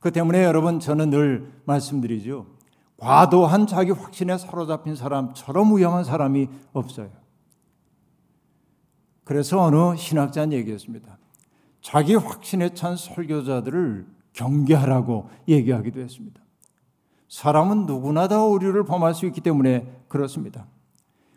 그 0.00 0.10
때문에 0.10 0.44
여러분 0.44 0.80
저는 0.80 1.10
늘 1.10 1.52
말씀드리죠. 1.64 2.46
과도한 2.96 3.66
자기 3.66 3.92
확신에 3.92 4.36
사로잡힌 4.36 4.94
사람처럼 4.94 5.72
우영한 5.72 6.04
사람이 6.04 6.48
없어요. 6.72 7.19
그래서 9.30 9.62
어느 9.62 9.96
신학자는 9.96 10.52
얘기했습니다. 10.54 11.16
자기 11.82 12.16
확신에 12.16 12.70
찬 12.70 12.96
설교자들을 12.96 14.04
경계하라고 14.32 15.30
얘기하기도 15.46 16.00
했습니다. 16.00 16.40
사람은 17.28 17.86
누구나 17.86 18.26
다 18.26 18.42
오류를 18.44 18.84
범할 18.84 19.14
수 19.14 19.26
있기 19.26 19.40
때문에 19.40 19.86
그렇습니다. 20.08 20.66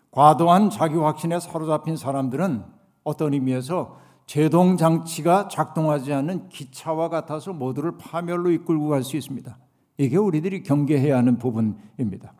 과도한 0.09 0.71
자기 0.71 0.95
확신에 0.95 1.39
사로잡힌 1.39 1.95
사람들은 1.95 2.63
어떤 3.03 3.35
의미에서 3.35 3.99
제동 4.25 4.75
장치가 4.75 5.47
작동하지 5.47 6.13
않는 6.13 6.49
기차와 6.49 7.09
같아서 7.09 7.53
모두를 7.53 7.99
파멸로 7.99 8.49
이끌고 8.49 8.87
갈 8.87 9.03
수 9.03 9.17
있습니다. 9.17 9.55
이게 9.99 10.17
우리들이 10.17 10.63
경계해야 10.63 11.15
하는 11.15 11.37
부분입니다. 11.37 12.33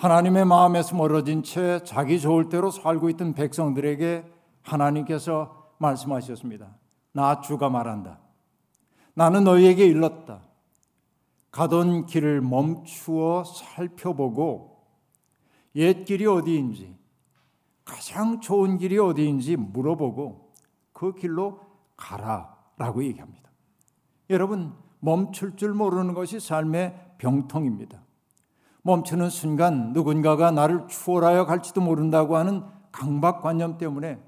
하나님의 0.00 0.46
마음에서 0.46 0.96
멀어진 0.96 1.42
채 1.42 1.84
자기 1.84 2.18
좋을 2.18 2.48
대로 2.48 2.70
살고 2.70 3.10
있던 3.10 3.34
백성들에게 3.34 4.24
하나님께서 4.62 5.74
말씀하셨습니다. 5.76 6.74
나 7.12 7.42
주가 7.42 7.68
말한다. 7.68 8.18
나는 9.12 9.44
너희에게 9.44 9.84
일렀다. 9.84 10.40
가던 11.50 12.06
길을 12.06 12.40
멈추어 12.40 13.44
살펴보고 13.44 14.86
옛 15.74 16.04
길이 16.04 16.24
어디인지 16.24 16.96
가장 17.84 18.40
좋은 18.40 18.78
길이 18.78 18.96
어디인지 18.96 19.56
물어보고 19.56 20.54
그 20.94 21.14
길로 21.14 21.60
가라라고 21.98 23.04
얘기합니다. 23.04 23.50
여러분 24.30 24.72
멈출 25.00 25.56
줄 25.56 25.74
모르는 25.74 26.14
것이 26.14 26.40
삶의 26.40 27.16
병통입니다. 27.18 28.00
멈추는 28.90 29.30
순간 29.30 29.92
누군가가 29.92 30.50
나를 30.50 30.88
추월하여 30.88 31.46
갈지도 31.46 31.80
모른다고 31.80 32.36
하는 32.36 32.62
강박관념 32.90 33.78
때문에 33.78 34.18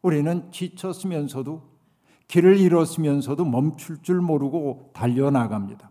우리는 0.00 0.52
지쳤으면서도 0.52 1.62
길을 2.28 2.58
잃었으면서도 2.58 3.44
멈출 3.44 4.02
줄 4.02 4.20
모르고 4.20 4.90
달려나갑니다. 4.92 5.90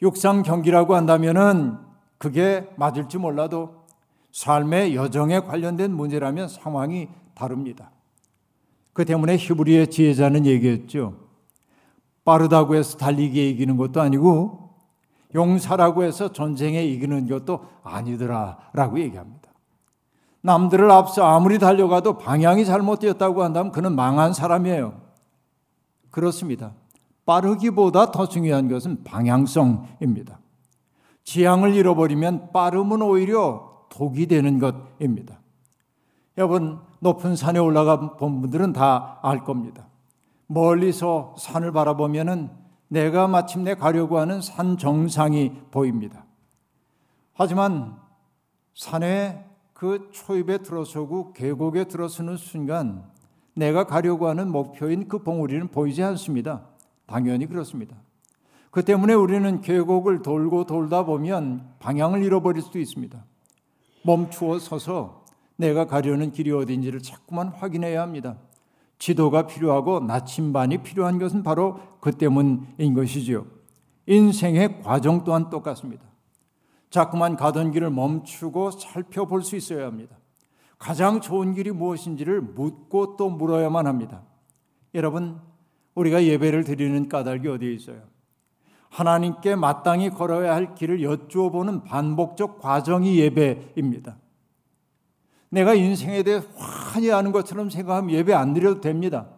육상 0.00 0.42
경기라고 0.42 0.94
한다면은 0.94 1.76
그게 2.16 2.66
맞을지 2.76 3.18
몰라도 3.18 3.84
삶의 4.32 4.94
여정에 4.96 5.40
관련된 5.40 5.92
문제라면 5.92 6.48
상황이 6.48 7.08
다릅니다. 7.34 7.90
그 8.94 9.04
때문에 9.04 9.36
히브리의 9.36 9.88
지혜자는 9.88 10.46
얘기했죠. 10.46 11.18
빠르다고 12.24 12.76
해서 12.76 12.96
달리기 12.96 13.50
이기는 13.50 13.76
것도 13.76 14.00
아니고 14.00 14.67
용사라고 15.34 16.04
해서 16.04 16.32
전쟁에 16.32 16.84
이기는 16.84 17.28
것도 17.28 17.64
아니더라라고 17.82 18.98
얘기합니다. 19.00 19.50
남들을 20.40 20.90
앞서 20.90 21.24
아무리 21.24 21.58
달려가도 21.58 22.18
방향이 22.18 22.64
잘못되었다고 22.64 23.42
한다면 23.42 23.72
그는 23.72 23.94
망한 23.94 24.32
사람이에요. 24.32 25.00
그렇습니다. 26.10 26.72
빠르기보다 27.26 28.10
더 28.10 28.26
중요한 28.28 28.68
것은 28.68 29.04
방향성입니다. 29.04 30.38
지향을 31.24 31.74
잃어버리면 31.74 32.52
빠름은 32.52 33.02
오히려 33.02 33.84
독이 33.90 34.26
되는 34.26 34.58
것입니다. 34.58 35.40
여러분, 36.38 36.78
높은 37.00 37.36
산에 37.36 37.58
올라가 37.58 38.16
본 38.16 38.40
분들은 38.40 38.72
다 38.72 39.18
알 39.22 39.44
겁니다. 39.44 39.86
멀리서 40.46 41.34
산을 41.38 41.72
바라보면은 41.72 42.50
내가 42.88 43.28
마침내 43.28 43.74
가려고 43.74 44.18
하는 44.18 44.40
산 44.40 44.76
정상이 44.76 45.52
보입니다. 45.70 46.24
하지만 47.34 47.96
산에 48.74 49.44
그 49.72 50.10
초입에 50.12 50.58
들어서고 50.58 51.32
계곡에 51.32 51.84
들어서는 51.84 52.36
순간 52.36 53.04
내가 53.54 53.84
가려고 53.84 54.28
하는 54.28 54.50
목표인 54.50 55.08
그 55.08 55.22
봉우리는 55.22 55.68
보이지 55.68 56.02
않습니다. 56.02 56.66
당연히 57.06 57.46
그렇습니다. 57.46 57.96
그 58.70 58.84
때문에 58.84 59.14
우리는 59.14 59.60
계곡을 59.60 60.22
돌고 60.22 60.66
돌다 60.66 61.04
보면 61.04 61.74
방향을 61.78 62.22
잃어버릴 62.22 62.62
수도 62.62 62.78
있습니다. 62.78 63.24
멈추어 64.04 64.58
서서 64.58 65.24
내가 65.56 65.86
가려는 65.86 66.30
길이 66.32 66.52
어딘지를 66.52 67.00
자꾸만 67.00 67.48
확인해야 67.48 68.02
합니다. 68.02 68.36
지도가 68.98 69.46
필요하고 69.46 70.00
나침반이 70.00 70.78
필요한 70.78 71.18
것은 71.18 71.42
바로 71.42 71.80
그 72.00 72.12
때문인 72.12 72.94
것이지요. 72.94 73.46
인생의 74.06 74.82
과정 74.82 75.24
또한 75.24 75.50
똑같습니다. 75.50 76.04
자꾸만 76.90 77.36
가던 77.36 77.72
길을 77.72 77.90
멈추고 77.90 78.70
살펴볼 78.72 79.42
수 79.42 79.56
있어야 79.56 79.86
합니다. 79.86 80.16
가장 80.78 81.20
좋은 81.20 81.54
길이 81.54 81.70
무엇인지를 81.70 82.40
묻고 82.40 83.16
또 83.16 83.28
물어야만 83.28 83.86
합니다. 83.86 84.22
여러분, 84.94 85.40
우리가 85.94 86.24
예배를 86.24 86.64
드리는 86.64 87.08
까닭이 87.08 87.46
어디에 87.48 87.72
있어요? 87.72 88.02
하나님께 88.90 89.56
마땅히 89.56 90.08
걸어야 90.10 90.54
할 90.54 90.74
길을 90.74 91.02
여쭈어 91.02 91.50
보는 91.50 91.84
반복적 91.84 92.60
과정이 92.60 93.18
예배입니다. 93.18 94.16
내가 95.50 95.74
인생에 95.74 96.22
대해 96.22 96.42
환히 96.56 97.10
아는 97.10 97.32
것처럼 97.32 97.70
생각하면 97.70 98.10
예배 98.10 98.32
안 98.34 98.54
드려도 98.54 98.80
됩니다. 98.80 99.28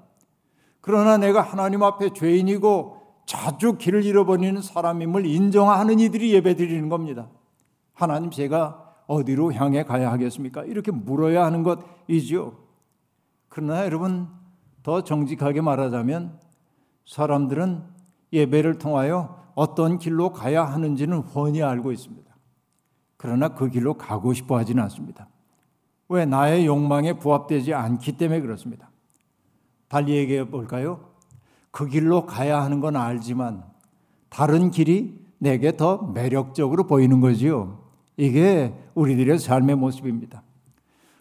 그러나 0.80 1.16
내가 1.16 1.40
하나님 1.40 1.82
앞에 1.82 2.12
죄인이고 2.12 3.00
자주 3.26 3.76
길을 3.76 4.04
잃어버리는 4.04 4.60
사람임을 4.60 5.26
인정하는 5.26 6.00
이들이 6.00 6.32
예배 6.34 6.56
드리는 6.56 6.88
겁니다. 6.88 7.28
하나님 7.92 8.30
제가 8.30 8.94
어디로 9.06 9.52
향해 9.52 9.84
가야 9.84 10.10
하겠습니까? 10.12 10.64
이렇게 10.64 10.90
물어야 10.90 11.44
하는 11.44 11.62
것이지요. 11.62 12.56
그러나 13.48 13.84
여러분 13.84 14.28
더 14.82 15.02
정직하게 15.02 15.60
말하자면 15.60 16.38
사람들은 17.06 17.84
예배를 18.32 18.78
통하여 18.78 19.40
어떤 19.54 19.98
길로 19.98 20.32
가야 20.32 20.64
하는지는 20.64 21.18
훤히 21.18 21.62
알고 21.62 21.92
있습니다. 21.92 22.30
그러나 23.16 23.48
그 23.48 23.68
길로 23.68 23.94
가고 23.94 24.32
싶어 24.32 24.56
하지는 24.56 24.82
않습니다. 24.84 25.28
왜 26.10 26.26
나의 26.26 26.66
욕망에 26.66 27.14
부합되지 27.14 27.72
않기 27.72 28.18
때문에 28.18 28.40
그렇습니다. 28.40 28.90
달리 29.88 30.16
얘기해 30.16 30.50
볼까요? 30.50 31.08
그 31.70 31.86
길로 31.86 32.26
가야 32.26 32.62
하는 32.62 32.80
건 32.80 32.96
알지만 32.96 33.62
다른 34.28 34.72
길이 34.72 35.24
내게 35.38 35.76
더 35.76 35.98
매력적으로 35.98 36.88
보이는 36.88 37.20
거지요. 37.20 37.84
이게 38.16 38.74
우리들의 38.94 39.38
삶의 39.38 39.76
모습입니다. 39.76 40.42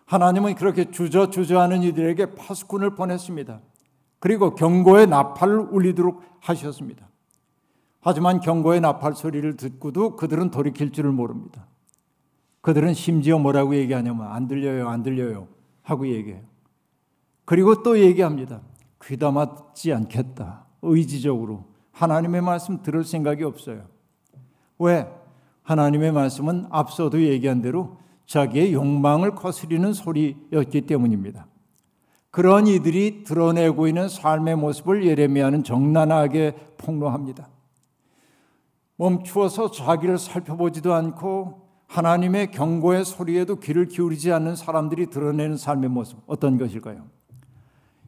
하나님은 0.06 0.56
그렇게 0.56 0.90
주저주저하는 0.90 1.84
이들에게 1.84 2.34
파수꾼을 2.34 2.96
보냈습니다. 2.96 3.62
그리고 4.18 4.56
경고의 4.56 5.06
나팔을 5.06 5.68
울리도록 5.70 6.24
하셨습니다. 6.42 7.08
하지만 8.02 8.40
경고의 8.40 8.82
나팔 8.82 9.14
소리를 9.14 9.56
듣고도 9.56 10.16
그들은 10.16 10.50
돌이킬 10.50 10.92
줄을 10.92 11.12
모릅니다. 11.12 11.69
그들은 12.62 12.94
심지어 12.94 13.40
뭐라고 13.40 13.76
얘기하냐면 13.76 14.28
안 14.28 14.48
들려요, 14.48 14.90
안 14.90 15.04
들려요 15.04 15.48
하고 15.82 16.08
얘기해요. 16.08 16.42
그리고 17.46 17.82
또 17.82 18.00
얘기합니다. 18.00 18.62
귀담아 19.04 19.56
듣지 19.56 19.94
않겠다. 19.94 20.66
의지적으로 20.82 21.66
하나님의 21.92 22.42
말씀 22.42 22.82
들을 22.82 23.04
생각이 23.04 23.44
없어요. 23.44 23.86
왜? 24.78 25.08
하나님의 25.64 26.12
말씀은 26.12 26.68
앞서도 26.70 27.22
얘기한 27.22 27.62
대로 27.62 27.98
자기의 28.26 28.74
욕망을 28.74 29.36
거스리는 29.36 29.92
소리였기 29.94 30.82
때문입니다. 30.82 31.48
그런 32.32 32.68
이들이 32.68 33.24
드러내고 33.24 33.88
있는 33.88 34.08
삶의 34.08 34.56
모습을 34.58 35.06
예레미야는 35.06 35.64
정난하게 35.64 36.56
폭로합니다. 36.78 37.50
멈추어서 38.98 39.72
자기를 39.72 40.18
살펴보지도 40.18 40.94
않고 40.94 41.69
하나님의 41.90 42.52
경고의 42.52 43.04
소리에도 43.04 43.56
귀를 43.56 43.88
기울이지 43.88 44.32
않는 44.32 44.56
사람들이 44.56 45.08
드러내는 45.08 45.58
삶의 45.58 45.90
모습 45.90 46.20
어떤 46.28 46.58
것일까요? 46.60 47.08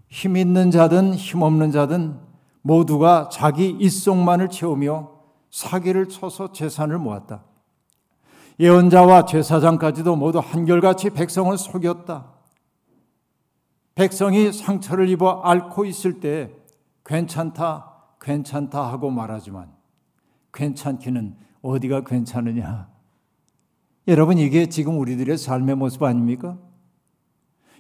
힘 0.08 0.38
있는 0.38 0.70
자든 0.70 1.16
힘 1.16 1.42
없는 1.42 1.72
자든 1.72 2.20
모두가 2.62 3.30
자기 3.30 3.70
입속만을 3.70 4.50
채우며 4.50 5.10
사기를 5.50 6.10
쳐서 6.10 6.52
재산을 6.52 7.00
모았다. 7.00 7.44
예언자와 8.60 9.26
제사장까지도 9.26 10.16
모두 10.16 10.38
한결같이 10.38 11.10
백성을 11.10 11.58
속였다. 11.58 12.28
백성이 13.96 14.54
상처를 14.54 15.10
입어 15.10 15.42
앓고 15.42 15.86
있을 15.86 16.20
때 16.20 16.54
괜찮다, 17.04 17.92
괜찮다 18.22 18.92
하고 18.92 19.10
말하지만 19.10 19.72
괜찮기는 20.54 21.36
어디가 21.64 22.04
괜찮으냐? 22.04 22.91
여러분, 24.08 24.38
이게 24.38 24.68
지금 24.68 25.00
우리들의 25.00 25.38
삶의 25.38 25.76
모습 25.76 26.04
아닙니까? 26.04 26.58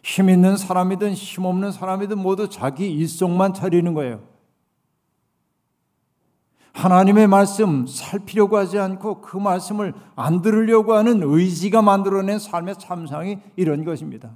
힘 0.04 0.30
있는 0.30 0.58
사람이든 0.58 1.14
힘 1.14 1.46
없는 1.46 1.72
사람이든 1.72 2.18
모두 2.18 2.50
자기 2.50 2.92
일속만 2.92 3.54
차리는 3.54 3.94
거예요. 3.94 4.22
하나님의 6.74 7.28
말씀 7.28 7.86
살피려고 7.86 8.58
하지 8.58 8.80
않고 8.80 9.22
그 9.22 9.38
말씀을 9.38 9.94
안 10.16 10.42
들으려고 10.42 10.94
하는 10.94 11.22
의지가 11.22 11.82
만들어낸 11.82 12.40
삶의 12.40 12.80
참상이 12.80 13.40
이런 13.56 13.84
것입니다. 13.84 14.32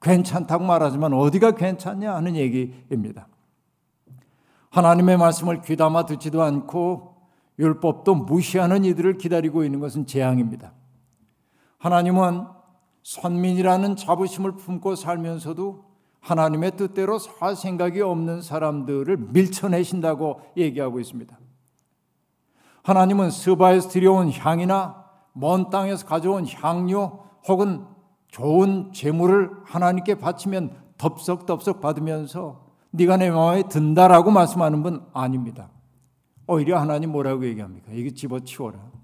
괜찮다고 0.00 0.64
말하지만 0.64 1.12
어디가 1.12 1.52
괜찮냐 1.52 2.14
하는 2.14 2.36
얘기입니다. 2.36 3.28
하나님의 4.70 5.18
말씀을 5.18 5.60
귀담아 5.60 6.06
듣지도 6.06 6.42
않고 6.42 7.14
율법도 7.58 8.14
무시하는 8.14 8.84
이들을 8.84 9.18
기다리고 9.18 9.64
있는 9.64 9.78
것은 9.78 10.06
재앙입니다. 10.06 10.72
하나님은 11.82 12.46
선민이라는 13.02 13.96
자부심을 13.96 14.52
품고 14.52 14.94
살면서도 14.94 15.84
하나님의 16.20 16.76
뜻대로 16.76 17.18
살 17.18 17.56
생각이 17.56 18.00
없는 18.00 18.40
사람들을 18.40 19.16
밀쳐내신다고 19.16 20.42
얘기하고 20.56 21.00
있습니다. 21.00 21.36
하나님은 22.84 23.30
스바에서 23.30 23.88
들여온 23.88 24.30
향이나 24.30 25.04
먼 25.32 25.70
땅에서 25.70 26.06
가져온 26.06 26.46
향료 26.46 27.24
혹은 27.48 27.84
좋은 28.28 28.92
재물을 28.92 29.50
하나님께 29.64 30.14
바치면 30.14 30.76
덥석덥석 30.98 31.80
받으면서 31.80 32.64
네가 32.92 33.16
내 33.16 33.28
마음에 33.32 33.64
든다라고 33.64 34.30
말씀하는 34.30 34.84
분 34.84 35.04
아닙니다. 35.12 35.68
오히려 36.46 36.78
하나님 36.78 37.10
뭐라고 37.10 37.44
얘기합니까? 37.44 37.90
이게 37.90 38.14
집어치워라. 38.14 39.01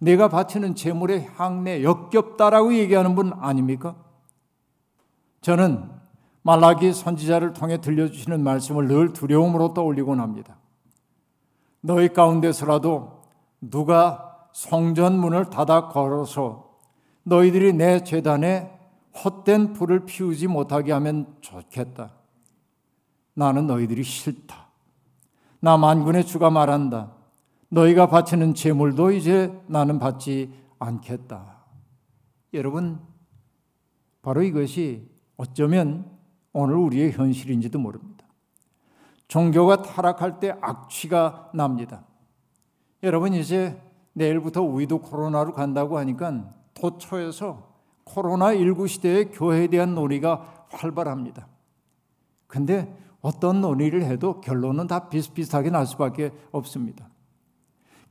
내가 0.00 0.28
바치는 0.28 0.74
재물의 0.74 1.30
향내 1.36 1.82
역겹다라고 1.82 2.74
얘기하는 2.74 3.14
분 3.14 3.32
아닙니까? 3.34 3.94
저는 5.42 5.90
말라기 6.42 6.92
선지자를 6.92 7.52
통해 7.52 7.80
들려주시는 7.80 8.42
말씀을 8.42 8.88
늘 8.88 9.12
두려움으로 9.12 9.74
떠올리곤 9.74 10.18
합니다. 10.20 10.56
너희 11.82 12.08
가운데서라도 12.08 13.22
누가 13.60 14.48
성전 14.52 15.18
문을 15.18 15.50
닫아 15.50 15.88
걸어서 15.88 16.78
너희들이 17.22 17.74
내 17.74 18.02
재단에 18.02 18.78
헛된 19.22 19.74
불을 19.74 20.06
피우지 20.06 20.46
못하게 20.46 20.92
하면 20.92 21.36
좋겠다. 21.42 22.12
나는 23.34 23.66
너희들이 23.66 24.02
싫다. 24.02 24.68
나 25.60 25.76
만군의 25.76 26.24
주가 26.24 26.48
말한다. 26.48 27.12
너희가 27.70 28.08
바치는 28.08 28.54
재물도 28.54 29.12
이제 29.12 29.52
나는 29.66 29.98
받지 29.98 30.52
않겠다. 30.78 31.64
여러분, 32.54 33.00
바로 34.22 34.42
이것이 34.42 35.08
어쩌면 35.36 36.10
오늘 36.52 36.76
우리의 36.76 37.12
현실인지도 37.12 37.78
모릅니다. 37.78 38.26
종교가 39.28 39.82
타락할 39.82 40.40
때 40.40 40.56
악취가 40.60 41.50
납니다. 41.54 42.04
여러분 43.02 43.32
이제 43.32 43.80
내일부터 44.12 44.62
우리도 44.62 45.00
코로나로 45.00 45.52
간다고 45.52 45.98
하니까 45.98 46.52
도처에서 46.74 47.70
코로나19 48.04 48.88
시대의 48.88 49.30
교회에 49.30 49.68
대한 49.68 49.94
논의가 49.94 50.66
활발합니다. 50.70 51.46
근데 52.46 52.92
어떤 53.20 53.60
논의를 53.60 54.02
해도 54.02 54.40
결론은 54.40 54.88
다 54.88 55.08
비슷비슷하게 55.08 55.70
날 55.70 55.86
수밖에 55.86 56.32
없습니다. 56.50 57.09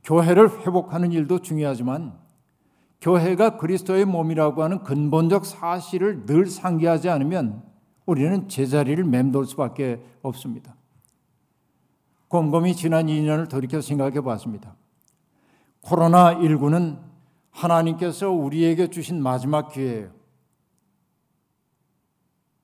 교회를 0.04 0.60
회복하는 0.60 1.12
일도 1.12 1.40
중요하지만 1.40 2.18
교회가 3.00 3.56
그리스도의 3.56 4.04
몸이라고 4.04 4.62
하는 4.62 4.82
근본적 4.82 5.46
사실을 5.46 6.26
늘 6.26 6.46
상기하지 6.46 7.08
않으면 7.08 7.62
우리는 8.06 8.48
제자리를 8.48 9.02
맴돌 9.04 9.46
수밖에 9.46 10.02
없습니다. 10.22 10.74
곰곰이 12.28 12.76
지난 12.76 13.06
2년을 13.06 13.48
돌이켜 13.48 13.80
생각해 13.80 14.20
봤습니다. 14.20 14.76
코로나19는 15.82 17.00
하나님께서 17.50 18.30
우리에게 18.30 18.88
주신 18.88 19.22
마지막 19.22 19.72
기회예요. 19.72 20.10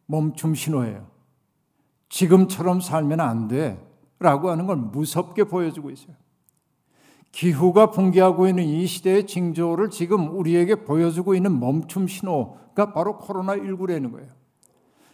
멈춤 0.07 0.55
신호예요. 0.55 1.07
지금처럼 2.09 2.81
살면 2.81 3.21
안 3.21 3.49
돼. 3.49 3.83
라고 4.19 4.51
하는 4.51 4.67
걸 4.67 4.77
무섭게 4.77 5.45
보여주고 5.45 5.91
있어요. 5.91 6.17
기후가 7.37 7.91
붕괴하고 7.91 8.49
있는 8.49 8.65
이 8.65 8.87
시대의 8.87 9.27
징조를 9.27 9.91
지금 9.91 10.35
우리에게 10.39 10.77
보여주고 10.77 11.35
있는 11.35 11.61
멈춤 11.61 12.09
신호가 12.09 12.95
바로 12.95 13.19
코로나19라는 13.19 14.11
거예요. 14.11 14.31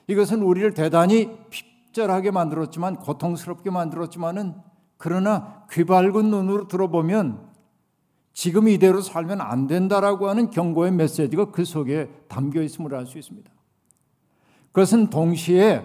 이것은 0.07 0.41
우리를 0.43 0.73
대단히 0.73 1.37
핍절하게 1.51 2.31
만들었지만 2.31 2.97
고통스럽게 3.01 3.71
만들었지만은 3.71 4.55
그러나 4.99 5.65
귀 5.73 5.83
밝은 5.83 6.31
눈으로 6.31 6.69
들어보면 6.69 7.51
지금 8.33 8.69
이대로 8.69 9.01
살면 9.01 9.41
안 9.41 9.67
된다라고 9.67 10.29
하는 10.29 10.51
경고의 10.51 10.93
메시지가 10.93 11.51
그 11.51 11.65
속에 11.65 12.09
담겨 12.29 12.63
있음을 12.63 12.95
알 12.95 13.05
수 13.05 13.19
있습니다. 13.19 13.51
그것은 14.71 15.11
동시에 15.11 15.85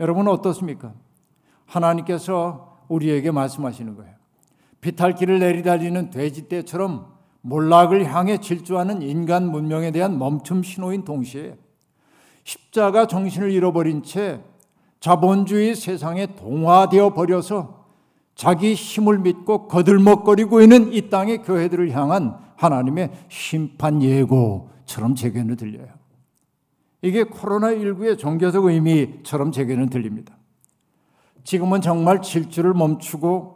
여러분 0.00 0.26
어떻습니까? 0.26 0.94
하나님께서 1.66 2.78
우리에게 2.88 3.30
말씀하시는 3.30 3.94
거예요. 3.94 4.15
비탈길을 4.80 5.38
내리달리는 5.38 6.10
돼지떼처럼 6.10 7.14
몰락을 7.40 8.12
향해 8.12 8.38
질주하는 8.38 9.02
인간 9.02 9.50
문명에 9.50 9.90
대한 9.90 10.18
멈춤 10.18 10.62
신호인 10.62 11.04
동시에 11.04 11.56
십자가 12.44 13.06
정신을 13.06 13.50
잃어버린 13.50 14.02
채 14.02 14.40
자본주의 15.00 15.74
세상에 15.74 16.34
동화되어 16.34 17.14
버려서 17.14 17.86
자기 18.34 18.74
힘을 18.74 19.18
믿고 19.18 19.68
거들먹거리고 19.68 20.60
있는 20.60 20.92
이 20.92 21.08
땅의 21.08 21.42
교회들을 21.42 21.90
향한 21.92 22.38
하나님의 22.56 23.10
심판 23.28 24.02
예고처럼 24.02 25.14
제게는 25.14 25.56
들려요. 25.56 25.88
이게 27.02 27.24
코로나19의 27.24 28.18
종교적 28.18 28.64
의미처럼 28.64 29.52
제게는 29.52 29.88
들립니다. 29.88 30.36
지금은 31.44 31.80
정말 31.80 32.20
질주를 32.20 32.74
멈추고 32.74 33.55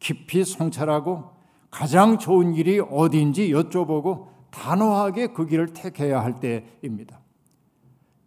깊이 0.00 0.44
성찰하고 0.44 1.30
가장 1.70 2.18
좋은 2.18 2.54
길이 2.54 2.80
어디인지 2.80 3.50
여쭤보고 3.52 4.26
단호하게 4.50 5.28
그 5.28 5.46
길을 5.46 5.68
택해야 5.68 6.24
할 6.24 6.40
때입니다. 6.40 7.20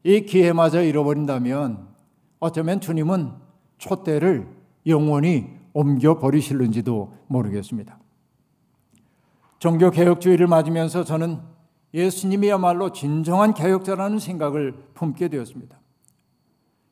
이 0.03 0.21
기회마저 0.21 0.81
잃어버린다면 0.81 1.87
어쩌면 2.39 2.79
주님은 2.79 3.33
촛대를 3.77 4.47
영원히 4.87 5.49
옮겨 5.73 6.19
버리실는지도 6.19 7.13
모르겠습니다. 7.27 7.99
종교 9.59 9.89
개혁주의를 9.91 10.47
맞으면서 10.47 11.03
저는 11.03 11.39
예수님이야말로 11.93 12.91
진정한 12.91 13.53
개혁자라는 13.53 14.19
생각을 14.19 14.75
품게 14.93 15.29
되었습니다. 15.29 15.79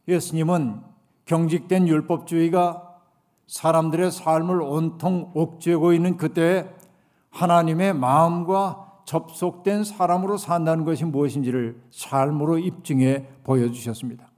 예수님은 0.08 0.82
경직된 1.26 1.88
율법주의가 1.88 2.91
사람들의 3.52 4.12
삶을 4.12 4.62
온통 4.62 5.32
옥죄고 5.34 5.92
있는 5.92 6.16
그때 6.16 6.74
하나님의 7.32 7.94
마음과 7.94 9.02
접속된 9.04 9.84
사람으로 9.84 10.38
산다는 10.38 10.86
것이 10.86 11.04
무엇인지를 11.04 11.82
삶으로 11.92 12.60
입증해 12.60 13.28
보여주셨습니다. 13.44 14.32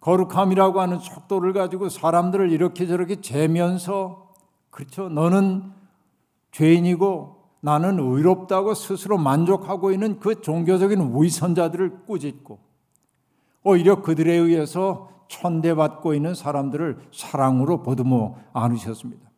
거룩함이라고 0.00 0.82
하는 0.82 0.98
속도를 0.98 1.54
가지고 1.54 1.88
사람들을 1.88 2.52
이렇게 2.52 2.86
저렇게 2.86 3.22
재면서 3.22 4.34
그렇죠. 4.68 5.08
너는 5.08 5.72
죄인이고 6.50 7.36
나는 7.60 7.98
의롭다고 7.98 8.74
스스로 8.74 9.16
만족하고 9.16 9.90
있는 9.90 10.20
그 10.20 10.42
종교적인 10.42 11.14
위선자들을 11.16 12.04
꾸짖고 12.04 12.58
오히려 13.62 14.02
그들에 14.02 14.34
의해서 14.34 15.08
천대받고 15.32 16.12
있는 16.14 16.34
사람들을 16.34 16.98
사랑으로 17.10 17.82
보듬어 17.82 18.36
안으셨습니다. 18.52 19.30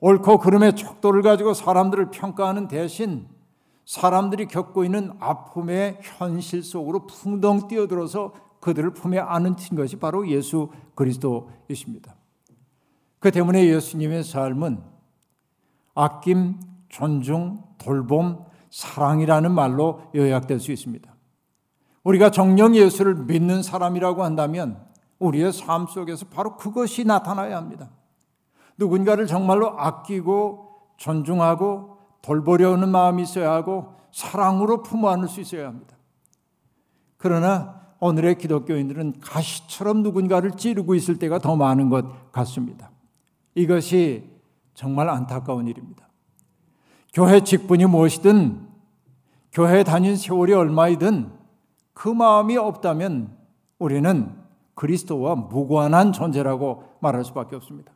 옳고 0.00 0.38
그름의 0.38 0.76
척도를 0.76 1.22
가지고 1.22 1.54
사람들을 1.54 2.10
평가하는 2.10 2.68
대신 2.68 3.28
사람들이 3.84 4.46
겪고 4.46 4.84
있는 4.84 5.12
아픔의 5.20 5.98
현실 6.02 6.62
속으로 6.62 7.06
풍덩 7.06 7.68
뛰어들어서 7.68 8.32
그들을 8.60 8.94
품에 8.94 9.18
안은 9.18 9.56
것이 9.76 9.96
바로 9.96 10.26
예수 10.28 10.70
그리스도이십니다. 10.94 12.14
그 13.18 13.30
때문에 13.30 13.66
예수님의 13.66 14.24
삶은 14.24 14.82
아낌, 15.94 16.58
존중, 16.88 17.62
돌봄, 17.78 18.44
사랑이라는 18.70 19.52
말로 19.52 20.00
요약될 20.14 20.60
수 20.60 20.72
있습니다. 20.72 21.14
우리가 22.04 22.30
정령 22.30 22.74
예수를 22.74 23.14
믿는 23.14 23.62
사람이라고 23.62 24.24
한다면 24.24 24.83
우리의 25.18 25.52
삶 25.52 25.86
속에서 25.86 26.26
바로 26.26 26.56
그것이 26.56 27.04
나타나야 27.04 27.56
합니다. 27.56 27.90
누군가를 28.76 29.26
정말로 29.26 29.78
아끼고 29.78 30.72
존중하고 30.96 31.98
돌보려는 32.22 32.88
마음이 32.88 33.22
있어야 33.22 33.52
하고 33.52 33.94
사랑으로 34.12 34.82
품어 34.82 35.08
안을 35.10 35.28
수 35.28 35.40
있어야 35.40 35.68
합니다. 35.68 35.96
그러나 37.16 37.82
오늘의 38.00 38.38
기독교인들은 38.38 39.20
가시처럼 39.20 40.02
누군가를 40.02 40.52
찌르고 40.52 40.94
있을 40.94 41.18
때가 41.18 41.38
더 41.38 41.56
많은 41.56 41.88
것 41.88 42.32
같습니다. 42.32 42.90
이것이 43.54 44.30
정말 44.74 45.08
안타까운 45.08 45.66
일입니다. 45.68 46.08
교회 47.12 47.40
직분이 47.40 47.86
무엇이든 47.86 48.68
교회 49.52 49.84
다닌 49.84 50.16
세월이 50.16 50.52
얼마이든 50.52 51.32
그 51.92 52.08
마음이 52.08 52.56
없다면 52.56 53.36
우리는 53.78 54.43
그리스도와 54.74 55.34
무관한 55.34 56.12
존재라고 56.12 56.84
말할 57.00 57.24
수밖에 57.24 57.56
없습니다. 57.56 57.92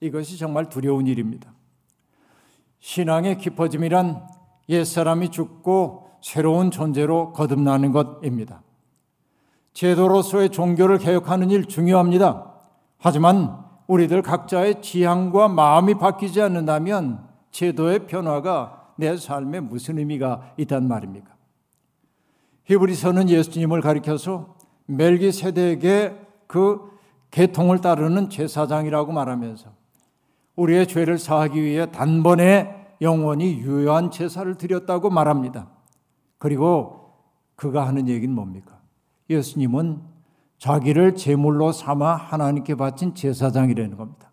이것이 0.00 0.38
정말 0.38 0.68
두려운 0.68 1.06
일입니다. 1.06 1.52
신앙의 2.80 3.38
깊어짐이란 3.38 4.26
옛사람이 4.68 5.30
죽고 5.30 6.10
새로운 6.22 6.70
존재로 6.70 7.32
거듭나는 7.32 7.92
것입니다. 7.92 8.62
제도로서의 9.72 10.50
종교를 10.50 10.98
개혁하는 10.98 11.50
일 11.50 11.66
중요합니다. 11.66 12.52
하지만 12.98 13.64
우리들 13.86 14.22
각자의 14.22 14.82
지향과 14.82 15.48
마음이 15.48 15.94
바뀌지 15.94 16.42
않는다면 16.42 17.26
제도의 17.52 18.06
변화가 18.06 18.92
내 18.96 19.16
삶에 19.16 19.60
무슨 19.60 19.98
의미가 19.98 20.54
있단 20.58 20.88
말입니까? 20.88 21.34
히브리서는 22.64 23.30
예수님을 23.30 23.80
가리켜서 23.80 24.57
멜기 24.88 25.32
세대에게 25.32 26.18
그 26.46 26.80
계통을 27.30 27.80
따르는 27.80 28.30
제사장이라고 28.30 29.12
말하면서 29.12 29.70
우리의 30.56 30.88
죄를 30.88 31.18
사하기 31.18 31.62
위해 31.62 31.90
단번에 31.90 32.96
영원히 33.00 33.58
유효한 33.58 34.10
제사를 34.10 34.52
드렸다고 34.56 35.10
말합니다. 35.10 35.68
그리고 36.38 37.12
그가 37.54 37.86
하는 37.86 38.08
얘기는 38.08 38.34
뭡니까? 38.34 38.80
예수님은 39.30 40.00
자기를 40.56 41.14
제물로 41.14 41.70
삼아 41.70 42.14
하나님께 42.16 42.74
바친 42.74 43.14
제사장이라는 43.14 43.96
겁니다. 43.96 44.30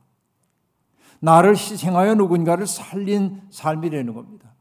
나를 1.19 1.51
희생하여 1.51 2.15
누군가를 2.15 2.65
살린 2.65 3.41
삶이라는 3.51 4.13
겁니다. 4.13 4.53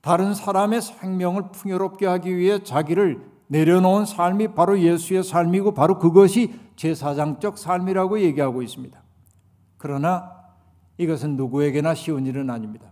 다른 0.00 0.34
사람의 0.34 0.82
생명을 0.82 1.50
풍요롭게 1.52 2.06
하기 2.06 2.36
위해 2.36 2.62
자기를 2.62 3.33
내려놓은 3.48 4.06
삶이 4.06 4.54
바로 4.54 4.78
예수의 4.78 5.22
삶이고 5.22 5.74
바로 5.74 5.98
그것이 5.98 6.54
제사장적 6.76 7.58
삶이라고 7.58 8.20
얘기하고 8.20 8.62
있습니다. 8.62 9.02
그러나 9.76 10.32
이것은 10.98 11.36
누구에게나 11.36 11.94
쉬운 11.94 12.26
일은 12.26 12.50
아닙니다. 12.50 12.86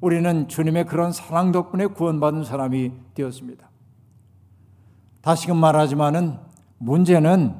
우리는 0.00 0.48
주님의 0.48 0.86
그런 0.86 1.12
사랑 1.12 1.52
덕분에 1.52 1.86
구원받은 1.86 2.44
사람이 2.44 2.92
되었습니다. 3.14 3.68
다시금 5.20 5.56
말하지만은 5.58 6.38
문제는 6.78 7.54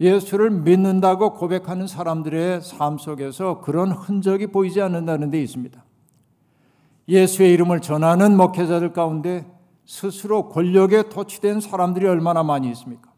예수를 0.00 0.50
믿는다고 0.50 1.34
고백하는 1.34 1.86
사람들의 1.86 2.62
삶 2.62 2.98
속에서 2.98 3.60
그런 3.60 3.92
흔적이 3.92 4.48
보이지 4.48 4.80
않는다는 4.80 5.30
데 5.30 5.40
있습니다. 5.42 5.84
예수의 7.08 7.52
이름을 7.52 7.80
전하는 7.80 8.36
목회자들 8.36 8.92
가운데 8.92 9.46
스스로 9.86 10.48
권력에 10.48 11.08
토취된 11.08 11.60
사람들이 11.60 12.06
얼마나 12.06 12.42
많이 12.42 12.70
있습니까? 12.70 13.12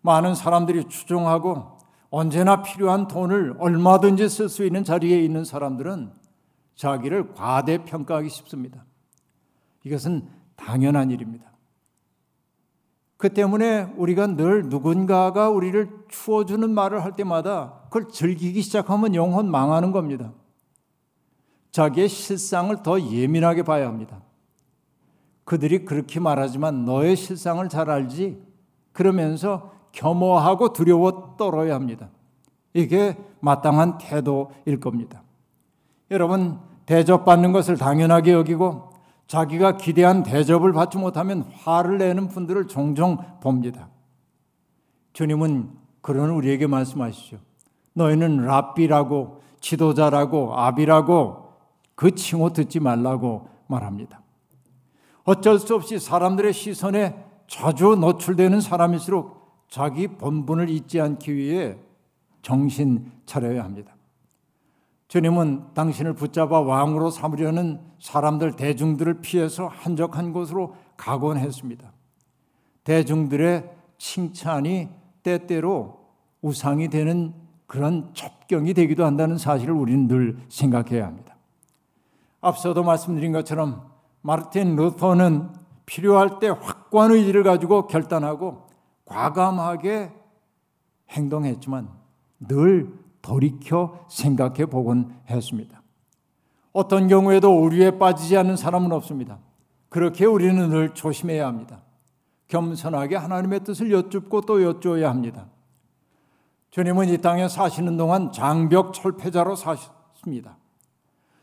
많은 0.00 0.34
사람들이 0.34 0.88
추종하고 0.88 1.78
언제나 2.10 2.62
필요한 2.62 3.08
돈을 3.08 3.56
얼마든지 3.58 4.28
쓸 4.28 4.48
수 4.48 4.66
있는 4.66 4.84
자리에 4.84 5.22
있는 5.22 5.44
사람들은 5.44 6.12
자기를 6.74 7.34
과대평가하기 7.34 8.28
쉽습니다. 8.28 8.84
이것은 9.84 10.28
당연한 10.56 11.10
일입니다. 11.10 11.52
그 13.16 13.32
때문에 13.32 13.92
우리가 13.96 14.26
늘 14.26 14.64
누군가가 14.68 15.48
우리를 15.48 15.88
추워주는 16.08 16.68
말을 16.68 17.04
할 17.04 17.12
때마다 17.12 17.82
그걸 17.84 18.08
즐기기 18.08 18.62
시작하면 18.62 19.14
영혼 19.14 19.48
망하는 19.48 19.92
겁니다. 19.92 20.32
자기의 21.70 22.08
실상을 22.08 22.82
더 22.82 23.00
예민하게 23.00 23.62
봐야 23.62 23.86
합니다. 23.86 24.20
그들이 25.44 25.84
그렇게 25.84 26.20
말하지만 26.20 26.84
너의 26.84 27.16
실상을 27.16 27.66
잘 27.68 27.90
알지? 27.90 28.40
그러면서 28.92 29.72
겸허하고 29.92 30.72
두려워 30.72 31.34
떨어야 31.36 31.74
합니다. 31.74 32.08
이게 32.74 33.16
마땅한 33.40 33.98
태도일 33.98 34.80
겁니다. 34.80 35.22
여러분, 36.10 36.58
대접받는 36.86 37.52
것을 37.52 37.76
당연하게 37.76 38.32
여기고 38.32 38.90
자기가 39.26 39.76
기대한 39.76 40.22
대접을 40.22 40.72
받지 40.72 40.98
못하면 40.98 41.42
화를 41.62 41.98
내는 41.98 42.28
분들을 42.28 42.68
종종 42.68 43.18
봅니다. 43.40 43.88
주님은 45.12 45.70
그런 46.00 46.30
우리에게 46.30 46.66
말씀하시죠. 46.66 47.38
너희는 47.94 48.44
랍비라고 48.44 49.42
지도자라고 49.60 50.58
아비라고 50.58 51.52
그 51.94 52.14
칭호 52.14 52.52
듣지 52.52 52.80
말라고 52.80 53.48
말합니다. 53.68 54.21
어쩔 55.24 55.58
수 55.58 55.74
없이 55.74 55.98
사람들의 55.98 56.52
시선에 56.52 57.24
자주 57.46 57.96
노출되는 57.96 58.60
사람일수록 58.60 59.66
자기 59.68 60.08
본분을 60.08 60.68
잊지 60.68 61.00
않기 61.00 61.34
위해 61.34 61.76
정신 62.42 63.10
차려야 63.26 63.62
합니다. 63.64 63.94
주님은 65.08 65.74
당신을 65.74 66.14
붙잡아 66.14 66.60
왕으로 66.60 67.10
삼으려는 67.10 67.80
사람들 68.00 68.56
대중들을 68.56 69.20
피해서 69.20 69.66
한적한 69.68 70.32
곳으로 70.32 70.74
가곤 70.96 71.36
했습니다. 71.36 71.92
대중들의 72.84 73.70
칭찬이 73.98 74.88
때때로 75.22 76.00
우상이 76.40 76.88
되는 76.88 77.34
그런 77.66 78.10
첩경이 78.14 78.74
되기도 78.74 79.04
한다는 79.04 79.38
사실을 79.38 79.74
우리는 79.74 80.08
늘 80.08 80.38
생각해야 80.48 81.06
합니다. 81.06 81.36
앞서도 82.40 82.82
말씀드린 82.82 83.32
것처럼 83.32 83.91
마르틴 84.22 84.76
루터는 84.76 85.50
필요할 85.84 86.38
때 86.38 86.48
확고한 86.48 87.10
의지를 87.10 87.42
가지고 87.42 87.86
결단하고 87.86 88.68
과감하게 89.04 90.12
행동했지만 91.10 91.90
늘 92.40 92.92
돌이켜 93.20 94.04
생각해 94.08 94.66
보곤 94.66 95.14
했습니다. 95.28 95.82
어떤 96.72 97.08
경우에도 97.08 97.54
오류에 97.54 97.98
빠지지 97.98 98.36
않는 98.36 98.56
사람은 98.56 98.92
없습니다. 98.92 99.38
그렇게 99.88 100.24
우리는 100.24 100.68
늘 100.70 100.94
조심해야 100.94 101.46
합니다. 101.46 101.82
겸손하게 102.48 103.16
하나님의 103.16 103.60
뜻을 103.64 103.92
여쭙고 103.92 104.42
또 104.42 104.62
여쭈어야 104.62 105.08
합니다. 105.08 105.46
주님은 106.70 107.10
이 107.10 107.18
땅에 107.18 107.48
사시는 107.48 107.98
동안 107.98 108.32
장벽 108.32 108.94
철폐자로 108.94 109.56
사셨습니다. 109.56 110.56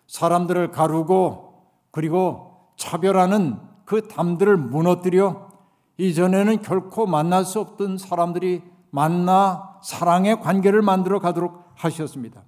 사람들을 0.08 0.72
가르고 0.72 1.68
그리고 1.92 2.49
차별하는 2.80 3.60
그 3.86 4.08
담들을 4.08 4.56
무너뜨려 4.58 5.50
이전에는 5.98 6.62
결코 6.62 7.06
만날 7.06 7.44
수 7.44 7.60
없던 7.60 7.98
사람들이 7.98 8.64
만나 8.90 9.78
사랑의 9.84 10.40
관계를 10.40 10.82
만들어 10.82 11.20
가도록 11.20 11.72
하셨습니다. 11.76 12.42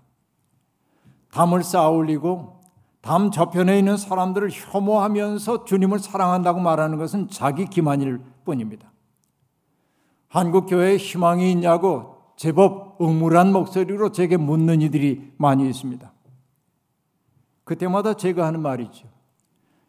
담을 1.31 1.63
쌓아 1.63 1.89
올리고 1.89 2.61
담 3.01 3.29
저편에 3.29 3.77
있는 3.77 3.97
사람들을 3.97 4.49
혐오하면서 4.51 5.65
주님을 5.65 5.99
사랑한다고 5.99 6.59
말하는 6.59 6.97
것은 6.97 7.27
자기 7.29 7.65
기만일 7.65 8.21
뿐입니다. 8.45 8.91
한국 10.29 10.67
교회에 10.67 10.95
희망이 10.97 11.51
있냐고 11.51 12.15
제법 12.37 13.01
응물한 13.01 13.51
목소리로 13.51 14.11
제게 14.13 14.37
묻는 14.37 14.81
이들이 14.81 15.33
많이 15.37 15.67
있습니다. 15.67 16.11
그때마다 17.65 18.13
제가 18.13 18.45
하는 18.45 18.61
말이죠. 18.61 19.10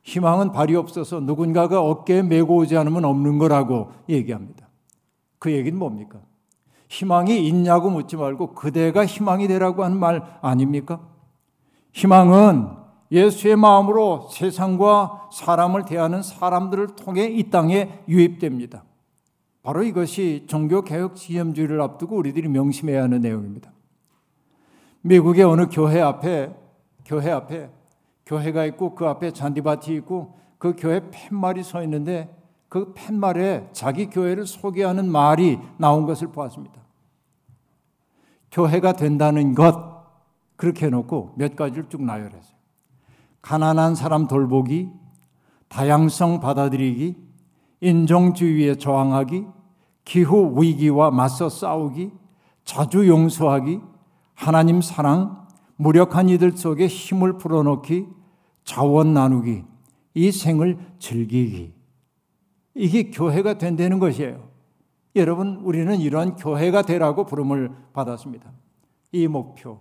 희망은 0.02 0.52
발이 0.52 0.74
없어서 0.74 1.20
누군가가 1.20 1.80
어깨에 1.80 2.22
메고 2.22 2.56
오지 2.56 2.76
않으면 2.76 3.04
없는 3.04 3.38
거라고 3.38 3.92
얘기합니다. 4.08 4.68
그 5.38 5.52
얘기는 5.52 5.78
뭡니까? 5.78 6.20
희망이 6.88 7.46
있냐고 7.48 7.90
묻지 7.90 8.16
말고 8.16 8.54
그대가 8.54 9.06
희망이 9.06 9.48
되라고 9.48 9.84
하는 9.84 9.98
말 9.98 10.38
아닙니까? 10.42 11.00
희망은 11.92 12.68
예수의 13.10 13.56
마음으로 13.56 14.28
세상과 14.30 15.30
사람을 15.32 15.84
대하는 15.84 16.22
사람들을 16.22 16.96
통해 16.96 17.26
이 17.26 17.50
땅에 17.50 18.02
유입됩니다. 18.08 18.84
바로 19.62 19.82
이것이 19.82 20.44
종교개혁 20.48 21.14
지점주의를 21.14 21.80
앞두고 21.80 22.16
우리들이 22.16 22.48
명심해야 22.48 23.02
하는 23.02 23.20
내용입니다. 23.20 23.72
미국의 25.02 25.44
어느 25.44 25.66
교회 25.70 26.00
앞에, 26.00 26.54
교회 27.04 27.30
앞에, 27.30 27.70
교회가 28.26 28.64
있고 28.66 28.94
그 28.94 29.06
앞에 29.06 29.32
잔디밭이 29.32 29.96
있고 29.96 30.38
그 30.58 30.74
교회 30.76 31.00
팻말이 31.10 31.62
서 31.62 31.82
있는데 31.82 32.34
그 32.68 32.94
팻말에 32.94 33.68
자기 33.72 34.06
교회를 34.06 34.46
소개하는 34.46 35.10
말이 35.10 35.58
나온 35.76 36.06
것을 36.06 36.28
보았습니다. 36.28 36.80
교회가 38.50 38.92
된다는 38.92 39.54
것 39.54 39.92
그렇게 40.56 40.86
해놓고 40.86 41.34
몇 41.36 41.56
가지를 41.56 41.88
쭉 41.88 42.02
나열했어요. 42.02 42.56
가난한 43.42 43.94
사람 43.96 44.28
돌보기, 44.28 44.88
다양성 45.68 46.40
받아들이기, 46.40 47.16
인종주의에 47.80 48.76
저항하기, 48.76 49.46
기후 50.04 50.54
위기와 50.56 51.10
맞서 51.10 51.48
싸우기, 51.48 52.12
자주 52.64 53.08
용서하기, 53.08 53.80
하나님 54.34 54.80
사랑, 54.80 55.41
무력한 55.82 56.28
이들 56.28 56.56
속에 56.56 56.86
힘을 56.86 57.38
불어넣기, 57.38 58.06
자원 58.62 59.14
나누기, 59.14 59.64
이 60.14 60.30
생을 60.30 60.78
즐기기. 61.00 61.72
이게 62.74 63.10
교회가 63.10 63.58
된다는 63.58 63.98
것이에요. 63.98 64.48
여러분, 65.16 65.56
우리는 65.56 65.98
이러한 65.98 66.36
교회가 66.36 66.82
되라고 66.82 67.26
부름을 67.26 67.72
받았습니다. 67.92 68.52
이 69.10 69.26
목표, 69.26 69.80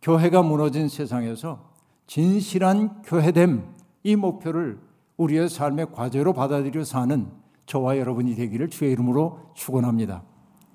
교회가 0.00 0.42
무너진 0.42 0.88
세상에서 0.88 1.68
진실한 2.06 3.02
교회됨, 3.02 3.74
이 4.04 4.14
목표를 4.14 4.78
우리의 5.16 5.48
삶의 5.48 5.90
과제로 5.92 6.32
받아들여 6.32 6.84
사는 6.84 7.28
저와 7.66 7.98
여러분이 7.98 8.36
되기를 8.36 8.68
주의 8.70 8.92
이름으로 8.92 9.50
축원합니다. 9.54 10.22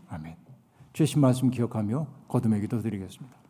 아멘. 0.10 0.36
주신 0.92 1.22
말씀 1.22 1.50
기억하며 1.50 2.08
거듭의 2.28 2.62
기도 2.62 2.82
드리겠습니다. 2.82 3.45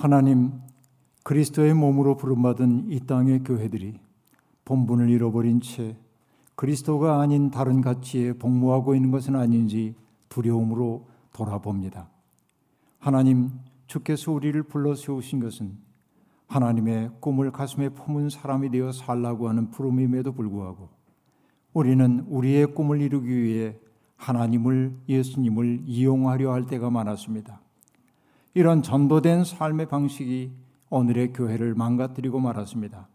하나님 0.00 0.52
그리스도의 1.24 1.74
몸으로 1.74 2.16
부름받은 2.16 2.90
이 2.90 3.00
땅의 3.00 3.40
교회들이 3.40 4.00
본분을 4.64 5.10
잃어버린 5.10 5.60
채 5.60 5.94
그리스도가 6.54 7.20
아닌 7.20 7.50
다른 7.50 7.82
가치에 7.82 8.32
복무하고 8.32 8.94
있는 8.94 9.10
것은 9.10 9.36
아닌지 9.36 9.94
두려움으로 10.30 11.06
돌아봅니다. 11.34 12.08
하나님, 12.98 13.50
주께서 13.88 14.32
우리를 14.32 14.62
불러 14.62 14.94
세우신 14.94 15.38
것은 15.38 15.76
하나님의 16.46 17.10
꿈을 17.20 17.50
가슴에 17.50 17.90
품은 17.90 18.30
사람이 18.30 18.70
되어 18.70 18.92
살라고 18.92 19.50
하는 19.50 19.70
부름임에도 19.70 20.32
불구하고 20.32 20.88
우리는 21.74 22.24
우리의 22.26 22.74
꿈을 22.74 23.02
이루기 23.02 23.36
위해 23.36 23.76
하나님을 24.16 24.96
예수님을 25.10 25.82
이용하려 25.84 26.54
할 26.54 26.64
때가 26.64 26.88
많았습니다. 26.88 27.60
이런 28.52 28.82
전도된 28.82 29.44
삶의 29.44 29.86
방식이 29.86 30.50
오늘의 30.90 31.32
교회를 31.32 31.74
망가뜨리고 31.74 32.40
말았습니다. 32.40 33.08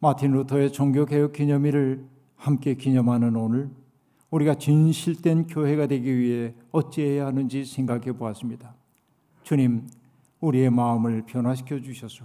마틴 0.00 0.32
루터의 0.32 0.72
종교개혁 0.72 1.34
기념일을 1.34 2.06
함께 2.36 2.74
기념하는 2.74 3.36
오늘 3.36 3.70
우리가 4.30 4.54
진실된 4.54 5.48
교회가 5.48 5.86
되기 5.86 6.16
위해 6.16 6.54
어찌해야 6.72 7.26
하는지 7.26 7.64
생각해 7.64 8.12
보았습니다. 8.12 8.74
주님, 9.42 9.86
우리의 10.40 10.70
마음을 10.70 11.24
변화시켜 11.26 11.80
주셔서 11.80 12.24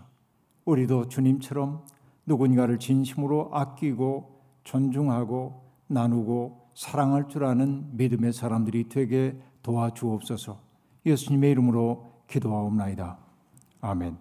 우리도 0.65 1.09
주님처럼 1.09 1.83
누군가를 2.25 2.79
진심으로 2.79 3.49
아끼고 3.51 4.39
존중하고 4.63 5.61
나누고 5.87 6.69
사랑할 6.73 7.27
줄 7.27 7.43
아는 7.43 7.97
믿음의 7.97 8.31
사람들이 8.31 8.87
되게 8.87 9.35
도와주옵소서. 9.61 10.59
예수님의 11.05 11.51
이름으로 11.51 12.12
기도하옵나이다. 12.33 13.17
아멘. 13.81 14.17